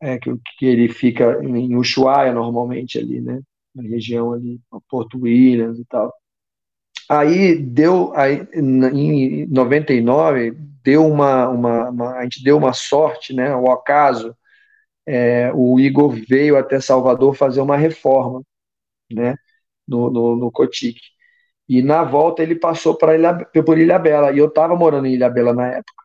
[0.00, 3.40] É, que, que ele fica em Ushuaia normalmente ali, né?
[3.74, 6.12] Na região ali, Porto Williams e tal.
[7.08, 13.54] Aí deu, aí, em 99, deu uma, uma, uma, a gente deu uma sorte, né?
[13.56, 14.36] O acaso,
[15.08, 18.42] é, o Igor veio até Salvador fazer uma reforma,
[19.12, 19.36] né?
[19.88, 21.00] No, no, no Cotique.
[21.68, 23.34] E na volta ele passou para Ilha,
[23.66, 26.04] por Ilha Bela, e eu estava morando em Ilha Bela na época.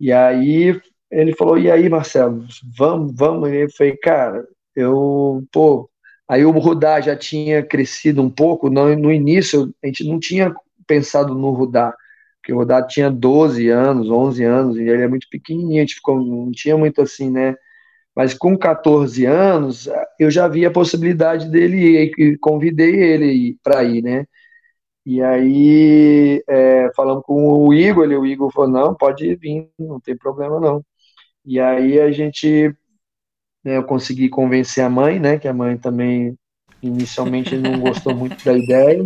[0.00, 0.80] E aí
[1.10, 2.46] ele falou: "E aí, Marcelo,
[2.78, 3.50] vamos, vamos".
[3.50, 5.90] E eu falei: "Cara, eu, pô,
[6.28, 10.54] aí o Rudá já tinha crescido um pouco, no, no início a gente não tinha
[10.86, 11.94] pensado no Rudá,
[12.40, 15.94] porque o Rudá tinha 12 anos, 11 anos, e ele é muito pequenininho, a gente
[15.96, 17.54] ficou, não tinha muito assim, né?
[18.14, 19.88] Mas com 14 anos,
[20.18, 24.26] eu já vi a possibilidade dele ir, e convidei ele para ir, né?
[25.04, 29.98] E aí, é, falando com o Igor, ele, o Igor falou, não, pode vir, não
[30.00, 30.84] tem problema não.
[31.44, 32.68] E aí a gente,
[33.64, 36.36] né, eu consegui convencer a mãe, né, que a mãe também,
[36.82, 39.04] inicialmente, não gostou muito da ideia.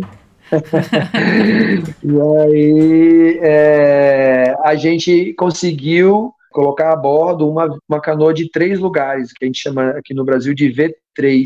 [2.03, 9.31] e aí é, a gente conseguiu colocar a bordo uma, uma canoa de três lugares,
[9.31, 11.45] que a gente chama aqui no Brasil de V3,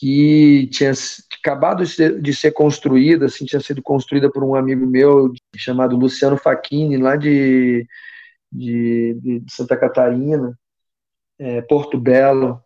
[0.00, 0.92] que tinha
[1.38, 5.94] acabado de ser, de ser, construída, assim, tinha sido construída por um amigo meu chamado
[5.94, 7.86] Luciano Facchini, lá de,
[8.50, 10.58] de, de Santa Catarina,
[11.38, 12.62] é, Porto Belo.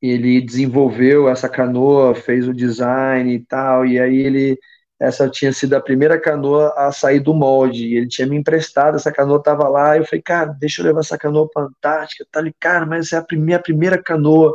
[0.00, 4.56] Ele desenvolveu essa canoa, fez o design e tal, e aí ele
[5.00, 7.96] essa tinha sido a primeira canoa a sair do molde.
[7.96, 9.96] Ele tinha me emprestado, essa canoa estava lá.
[9.96, 12.26] Eu falei, cara, deixa eu levar essa canoa para a Antártica.
[12.30, 14.54] Tá ali, cara, mas é a minha primeira canoa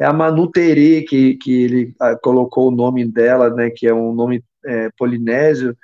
[0.00, 3.92] é a Manu Tere, que, que ele ah, colocou o nome dela, né, que é
[3.92, 5.76] um nome é, polinésio,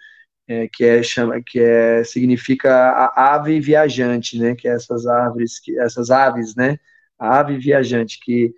[0.48, 5.60] é, que, é, chama, que é, significa a ave viajante, né, que é essas árvores,
[5.60, 6.78] que, essas aves, né,
[7.18, 8.54] a ave viajante, que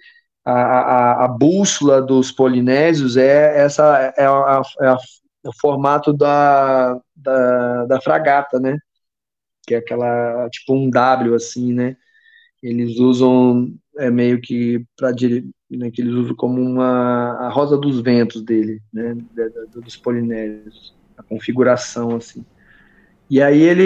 [0.51, 4.93] a, a, a bússola dos polinésios é essa é, a, é,
[5.47, 8.79] o formato da, da, da fragata, né,
[9.67, 11.97] que é aquela tipo um W assim, né,
[12.63, 18.01] eles usam é meio que para né, que eles usam como uma a rosa dos
[18.01, 19.17] ventos dele, né,
[19.75, 22.45] dos polinésios, a configuração assim.
[23.31, 23.83] E aí ele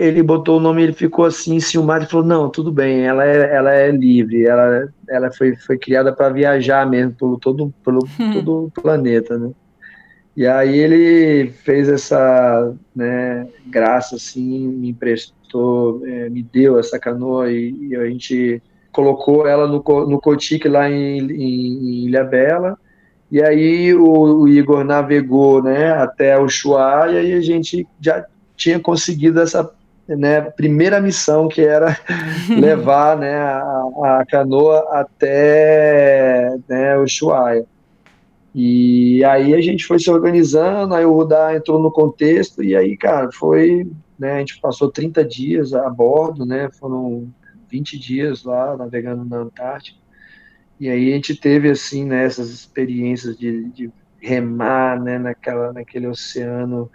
[0.00, 3.54] ele botou o nome, ele ficou assim enciumado e falou não, tudo bem, ela é,
[3.54, 8.00] ela é livre, ela ela foi, foi criada para viajar mesmo pelo todo pelo
[8.32, 9.50] todo o planeta, né?
[10.36, 17.50] E aí ele fez essa né, graça assim, me emprestou, é, me deu essa canoa
[17.52, 22.78] e, e a gente colocou ela no, no Cotique lá em, em, em Ilha Bela,
[23.30, 28.24] e aí o, o, Igor navegou né, até o Chuá, e aí a gente já
[28.56, 29.70] tinha conseguido essa
[30.06, 31.98] né, primeira missão, que era
[32.48, 37.64] levar né, a, a, canoa até né, o Chuaia.
[38.54, 42.96] E aí a gente foi se organizando, aí o Rudá entrou no contexto, e aí,
[42.96, 47.28] cara, foi, né, a gente passou 30 dias a bordo, né, foram
[47.68, 49.98] 20 dias lá navegando na Antártica.
[50.78, 53.90] E aí a gente teve assim né, experiências de, de
[54.20, 56.90] remar né, naquela, naquele oceano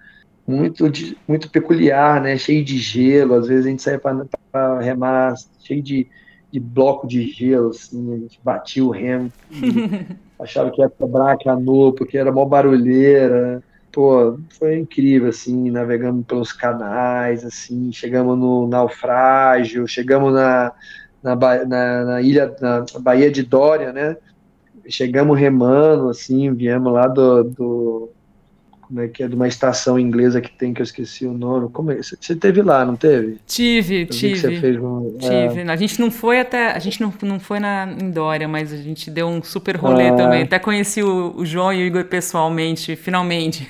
[0.50, 0.92] muito,
[1.28, 2.36] muito peculiar, né?
[2.36, 3.36] Cheio de gelo.
[3.36, 6.08] Às vezes a gente saía para remar cheio de,
[6.52, 9.32] de bloco de gelo, assim, a gente batia o remo,
[10.40, 13.62] achava que ia quebrar a canoa, porque era mó barulheira.
[13.92, 20.72] Pô, foi incrível, assim, navegamos pelos canais, assim, chegamos no naufrágio, chegamos na,
[21.24, 24.16] na, na, na ilha, na Baía de Dória, né?
[24.88, 28.10] Chegamos remando, assim, viemos lá do, do
[28.90, 31.70] como é que é, de uma estação inglesa que tem, que eu esqueci o nome.
[31.70, 31.98] Como é?
[31.98, 33.38] Você teve lá, não teve?
[33.46, 34.80] Tive, eu tive.
[34.80, 35.60] Um, tive.
[35.60, 35.72] É...
[35.72, 36.72] A gente não foi até.
[36.72, 40.08] A gente não, não foi na, em Dória, mas a gente deu um super rolê
[40.08, 40.16] ah.
[40.16, 40.42] também.
[40.42, 43.70] Até conheci o, o, João e o Igor pessoalmente, finalmente.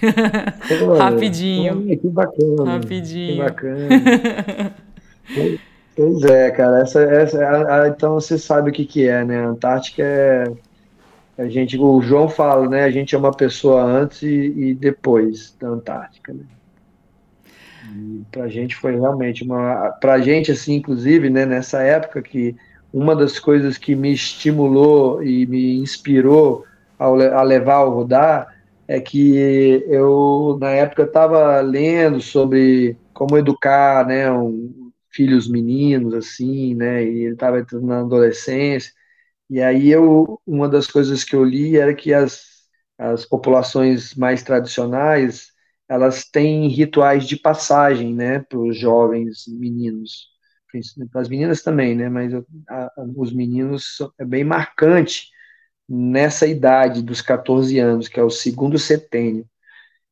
[0.80, 1.86] Pô, Rapidinho.
[1.98, 2.72] que bacana.
[2.72, 3.34] Rapidinho.
[3.34, 4.74] Que bacana.
[5.98, 6.82] pois é, cara.
[6.82, 9.44] Essa, essa, então você sabe o que, que é, né?
[9.44, 10.46] A Antártica é
[11.40, 12.84] a gente, o João fala, né?
[12.84, 16.44] A gente é uma pessoa antes e, e depois da Antártica, né?
[18.30, 21.46] Para a gente foi realmente uma, para a gente assim, inclusive, né?
[21.46, 22.58] Nessa época que
[22.94, 26.66] uma das coisas que me estimulou e me inspirou
[26.98, 28.54] ao, a levar ao rodar
[28.86, 34.30] é que eu na época estava lendo sobre como educar, né?
[34.30, 37.02] Um, filhos meninos assim, né?
[37.02, 38.92] E ele estava entrando na adolescência
[39.50, 42.44] e aí eu, uma das coisas que eu li era que as,
[42.98, 45.48] as populações mais tradicionais,
[45.88, 50.28] elas têm rituais de passagem, né, para os jovens meninos,
[51.12, 52.32] para as meninas também, né, mas
[52.70, 55.30] a, os meninos é bem marcante
[55.88, 59.46] nessa idade dos 14 anos, que é o segundo setênio.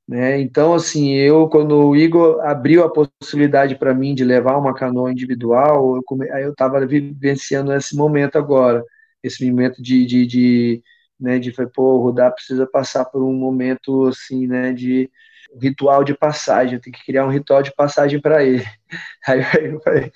[0.07, 0.39] Né?
[0.41, 5.11] Então, assim, eu, quando o Igor abriu a possibilidade para mim de levar uma canoa
[5.11, 6.29] individual, eu come...
[6.31, 8.83] aí eu estava vivenciando esse momento agora
[9.24, 10.84] esse momento de, de, de
[11.20, 15.09] né, de pô, o Rudá precisa passar por um momento assim, né, de
[15.59, 18.63] ritual de passagem, tem que criar um ritual de passagem para ele.
[19.28, 19.41] Aí
[19.72, 20.11] eu falei,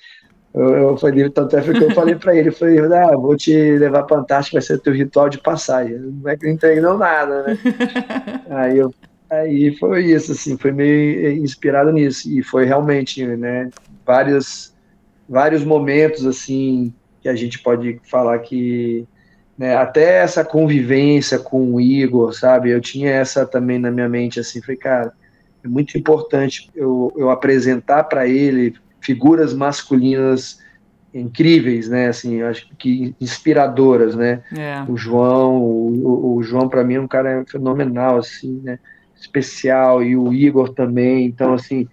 [0.54, 3.52] eu, eu falei, tanto é que eu falei para ele, eu falei, ah, vou te
[3.78, 5.98] levar para Antártica, vai ser teu ritual de passagem.
[5.98, 7.58] Não é que não entregou nada, né?
[8.50, 8.94] aí eu
[9.30, 13.70] aí foi isso, assim, foi meio inspirado nisso e foi realmente, né,
[14.04, 14.74] vários
[15.26, 16.92] vários momentos assim
[17.22, 19.06] que a gente pode falar que
[19.56, 22.70] né, até essa convivência com o Igor, sabe?
[22.70, 25.12] Eu tinha essa também na minha mente, assim, falei, cara,
[25.64, 30.60] é muito importante eu, eu apresentar para ele figuras masculinas
[31.14, 32.08] incríveis, né?
[32.08, 34.42] Assim, acho que inspiradoras, né?
[34.56, 34.82] É.
[34.88, 38.78] O João, o, o João para mim é um cara fenomenal, assim, né?
[39.14, 41.26] Especial e o Igor também.
[41.26, 41.86] Então, assim,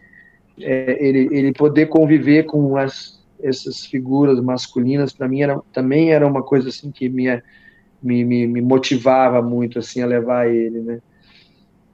[0.60, 6.26] é, ele, ele poder conviver com as essas figuras masculinas para mim era, também era
[6.26, 7.26] uma coisa assim que me,
[8.02, 11.02] me, me, motivava muito assim a levar ele, né?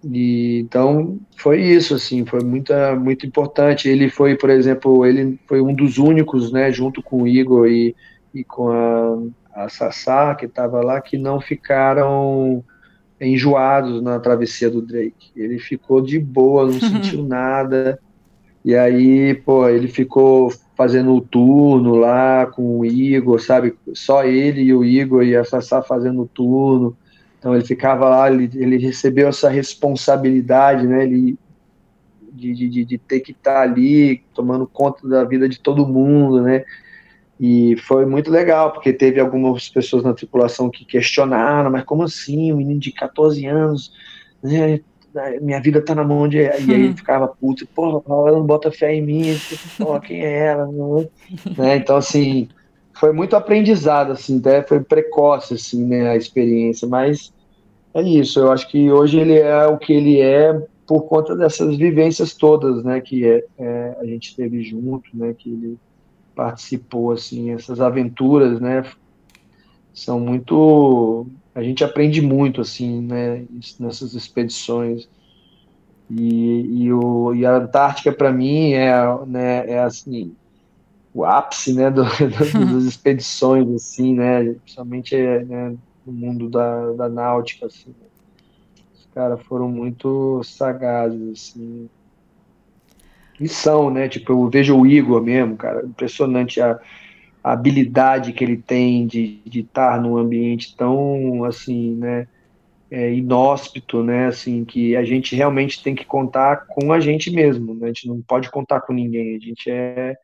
[0.03, 3.89] E, então foi isso assim, foi muito muito importante.
[3.89, 7.95] Ele foi, por exemplo, ele foi um dos únicos, né, junto com o Igor e,
[8.33, 12.63] e com a, a Sassá que estava lá, que não ficaram
[13.19, 15.31] enjoados na travessia do Drake.
[15.35, 17.99] Ele ficou de boa, não sentiu nada.
[18.65, 23.75] E aí, pô, ele ficou fazendo o turno lá com o Igor, sabe?
[23.93, 26.97] Só ele e o Igor e a Sassá fazendo o turno.
[27.37, 31.03] Então ele ficava lá, ele, ele recebeu essa responsabilidade, né?
[31.03, 31.37] Ele,
[32.33, 36.41] de, de, de ter que estar tá ali tomando conta da vida de todo mundo,
[36.41, 36.65] né?
[37.39, 42.51] E foi muito legal, porque teve algumas pessoas na tripulação que questionaram, mas como assim,
[42.51, 43.93] um menino de 14 anos,
[44.41, 44.79] né,
[45.41, 46.37] minha vida tá na mão de.
[46.37, 49.37] E aí ele ficava puto, porra, ela não bota fé em mim,
[49.77, 50.67] porra, quem é ela?
[51.57, 51.77] né?
[51.77, 52.49] Então, assim,
[52.95, 57.33] foi muito aprendizado, assim, até foi precoce, assim, né, a experiência, mas
[57.93, 60.53] é isso, eu acho que hoje ele é o que ele é
[60.87, 65.49] por conta dessas vivências todas, né, que é, é, a gente teve junto, né, que
[65.49, 65.77] ele
[66.33, 68.83] participou, assim, essas aventuras, né,
[69.93, 73.45] são muito a gente aprende muito assim, né,
[73.79, 75.07] nessas expedições.
[76.11, 78.93] E, e, o, e a Antártica para mim é,
[79.25, 80.35] né, é assim
[81.13, 82.09] o ápice, né, do, do,
[82.75, 85.75] das expedições assim, né, principalmente né,
[86.05, 87.95] no mundo da, da náutica assim.
[88.93, 91.89] Os caras foram muito sagazes assim.
[93.39, 94.07] E são, né?
[94.07, 96.79] Tipo, eu vejo o Igor mesmo, cara, impressionante a
[97.53, 102.27] habilidade que ele tem de, de estar num ambiente tão assim, né,
[102.89, 107.75] é, inóspito, né, assim, que a gente realmente tem que contar com a gente mesmo,
[107.75, 110.15] né, a gente não pode contar com ninguém, a gente é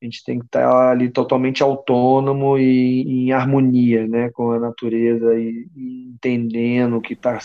[0.00, 5.34] a gente tem que estar ali totalmente autônomo e em harmonia, né, com a natureza
[5.34, 7.38] e, e entendendo que tá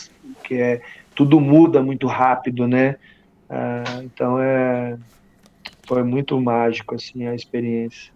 [0.44, 0.82] que é
[1.14, 2.96] tudo muda muito rápido, né?
[3.48, 4.98] É, então é
[5.86, 8.12] foi muito mágico assim a experiência.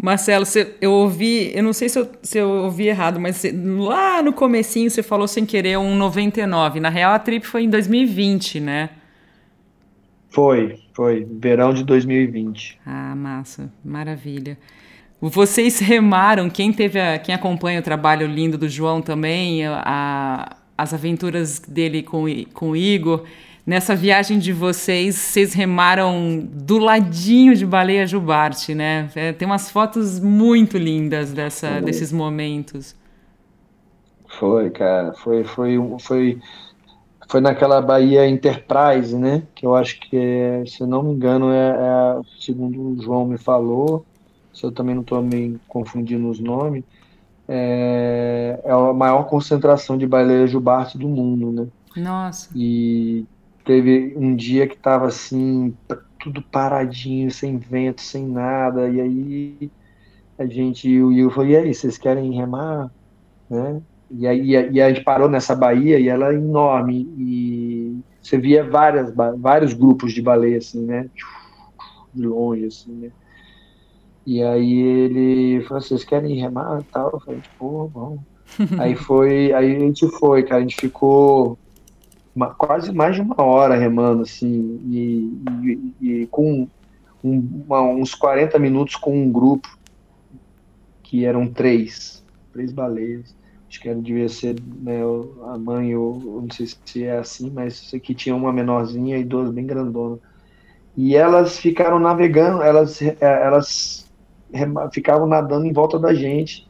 [0.00, 3.52] Marcelo, você, eu ouvi, eu não sei se eu, se eu ouvi errado, mas você,
[3.52, 6.78] lá no comecinho você falou sem querer um 99.
[6.78, 8.90] Na real, a trip foi em 2020, né?
[10.30, 11.26] Foi, foi.
[11.28, 12.78] Verão de 2020.
[12.86, 13.72] Ah, massa.
[13.84, 14.56] Maravilha.
[15.20, 20.94] Vocês remaram, quem teve a, quem acompanha o trabalho lindo do João também, a, as
[20.94, 23.24] aventuras dele com, com o Igor,
[23.68, 29.10] nessa viagem de vocês, vocês remaram do ladinho de Baleia Jubarte, né?
[29.14, 31.80] É, tem umas fotos muito lindas dessa, foi.
[31.82, 32.96] desses momentos.
[34.38, 35.12] Foi, cara.
[35.12, 36.40] Foi, foi, foi,
[37.28, 39.42] foi naquela Bahia Enterprise, né?
[39.54, 43.36] Que eu acho que, é, se não me engano, é, é segundo o João me
[43.36, 44.02] falou,
[44.50, 46.84] se eu também não estou me confundindo os nomes,
[47.46, 51.66] é, é a maior concentração de baleia jubarte do mundo, né?
[51.94, 52.48] Nossa.
[52.56, 53.26] E
[53.68, 55.76] teve um dia que tava assim,
[56.18, 59.70] tudo paradinho, sem vento, sem nada, e aí
[60.38, 62.90] a gente, o Will falou, e aí, vocês querem remar?
[63.50, 63.82] Né?
[64.10, 68.64] E aí e a gente parou nessa baía e ela é enorme, e você via
[68.64, 71.10] várias, vários grupos de baleia, assim, né?
[72.14, 73.10] De longe, assim, né?
[74.24, 77.10] E aí ele falou, vocês querem remar e tal?
[77.12, 78.20] Eu falei, pô, vamos.
[78.80, 81.58] aí foi, aí a gente foi, cara, a gente ficou
[82.38, 85.42] uma, quase mais de uma hora remando, assim, e,
[86.00, 86.68] e, e com
[87.24, 89.76] um, uma, uns 40 minutos com um grupo,
[91.02, 93.36] que eram três, três baleias.
[93.68, 95.00] Acho que era, devia ser né,
[95.46, 99.24] a mãe, ou não sei se é assim, mas isso aqui tinha uma menorzinha e
[99.24, 100.20] duas bem grandonas.
[100.96, 104.08] E elas ficaram navegando, elas, é, elas
[104.92, 106.67] ficavam nadando em volta da gente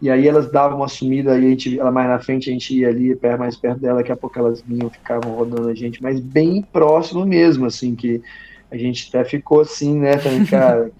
[0.00, 2.78] e aí elas davam uma sumida, aí a gente, ela mais na frente, a gente
[2.78, 6.20] ia ali, mais perto dela, daqui a pouco elas vinham, ficavam rodando a gente, mas
[6.20, 8.22] bem próximo mesmo, assim, que
[8.70, 10.12] a gente até ficou assim, né,
[10.48, 10.92] cara,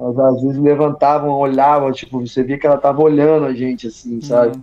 [0.00, 4.20] elas às vezes levantavam, olhavam, tipo, você via que ela tava olhando a gente, assim,
[4.22, 4.56] sabe?
[4.56, 4.62] Uhum.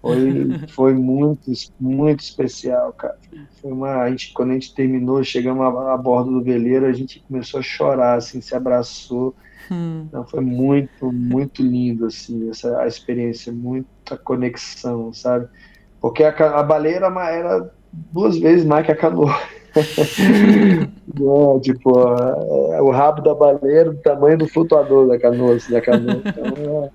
[0.00, 3.18] Foi, foi muito, muito especial, cara.
[3.60, 6.92] Foi uma, a gente, quando a gente terminou, chegamos a, a bordo do veleiro, a
[6.92, 9.34] gente começou a chorar, assim, se abraçou,
[9.70, 10.06] Hum.
[10.08, 15.48] Então foi muito, muito lindo, assim, essa a experiência, muita conexão, sabe?
[16.00, 19.34] Porque a, a baleia era, era duas vezes mais que a canoa.
[19.76, 21.90] é, tipo,
[22.72, 26.22] é, o rabo da baleia era do tamanho do flutuador da canoa, assim, da canoa.
[26.24, 26.90] Então,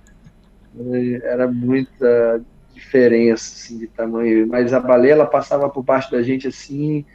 [0.93, 2.41] é, era muita
[2.73, 4.47] diferença assim, de tamanho.
[4.47, 7.05] Mas a baleia ela passava por baixo da gente assim,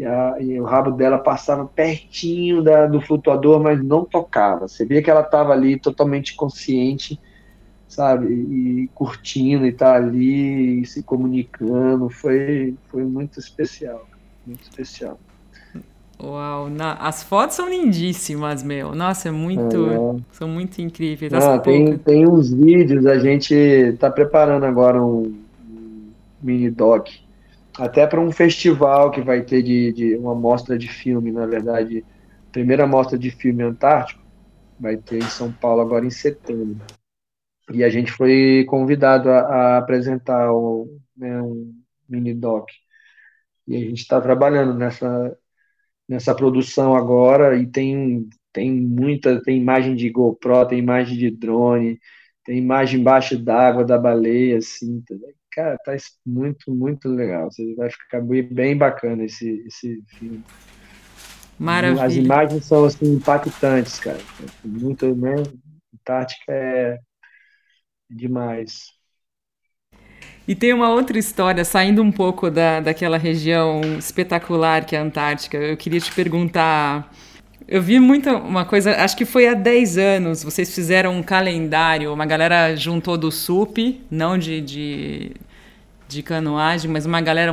[0.00, 4.66] e, a, e, o rabo dela passava pertinho da, do flutuador, mas não tocava.
[4.66, 7.20] Você via que ela estava ali totalmente consciente,
[7.86, 12.08] sabe, e, curtindo e tá ali e se comunicando.
[12.08, 14.06] Foi, foi muito especial,
[14.46, 15.20] muito especial.
[16.18, 18.94] Uau, na, as fotos são lindíssimas, meu.
[18.94, 20.20] Nossa, é muito, é.
[20.32, 21.30] são muito incríveis.
[21.62, 25.38] Tem, tem uns vídeos, a gente está preparando agora um,
[25.70, 26.10] um
[26.42, 27.10] mini doc
[27.78, 32.04] até para um festival que vai ter de, de, uma mostra de filme, na verdade,
[32.52, 34.22] primeira mostra de filme antártico,
[34.78, 36.84] vai ter em São Paulo agora em setembro.
[37.72, 41.72] E a gente foi convidado a, a apresentar o, né, um
[42.08, 42.68] mini doc.
[43.66, 45.36] E a gente está trabalhando nessa,
[46.08, 52.00] nessa produção agora e tem, tem muita, tem imagem de GoPro, tem imagem de drone,
[52.44, 57.50] tem imagem embaixo d'água da baleia, assim, também cara, tá muito, muito legal.
[57.50, 60.42] Você vai ficar bem bacana esse, esse filme.
[61.58, 62.04] Maravilha.
[62.04, 64.18] As imagens são assim, impactantes, cara.
[64.64, 65.34] Muito, né?
[65.94, 66.98] Antártica é
[68.08, 68.98] demais.
[70.48, 75.02] E tem uma outra história, saindo um pouco da, daquela região espetacular que é a
[75.02, 75.58] Antártica.
[75.58, 77.12] Eu queria te perguntar
[77.70, 82.12] eu vi muita uma coisa, acho que foi há 10 anos, vocês fizeram um calendário,
[82.12, 85.32] uma galera juntou do SUP, não de, de,
[86.10, 87.52] de canoagem, mas uma galera,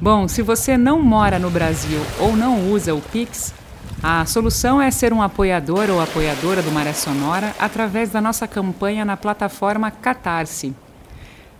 [0.00, 3.54] Bom, se você não mora no Brasil ou não usa o Pix,
[4.02, 9.04] a solução é ser um apoiador ou apoiadora do Maré Sonora através da nossa campanha
[9.04, 10.74] na plataforma Catarse.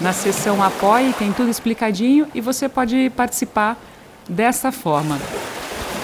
[0.00, 3.80] Na seção Apoie tem tudo explicadinho e você pode participar
[4.28, 5.20] dessa forma.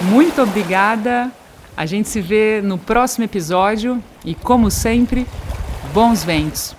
[0.03, 1.29] Muito obrigada.
[1.75, 5.27] A gente se vê no próximo episódio e como sempre,
[5.93, 6.73] bons ventos.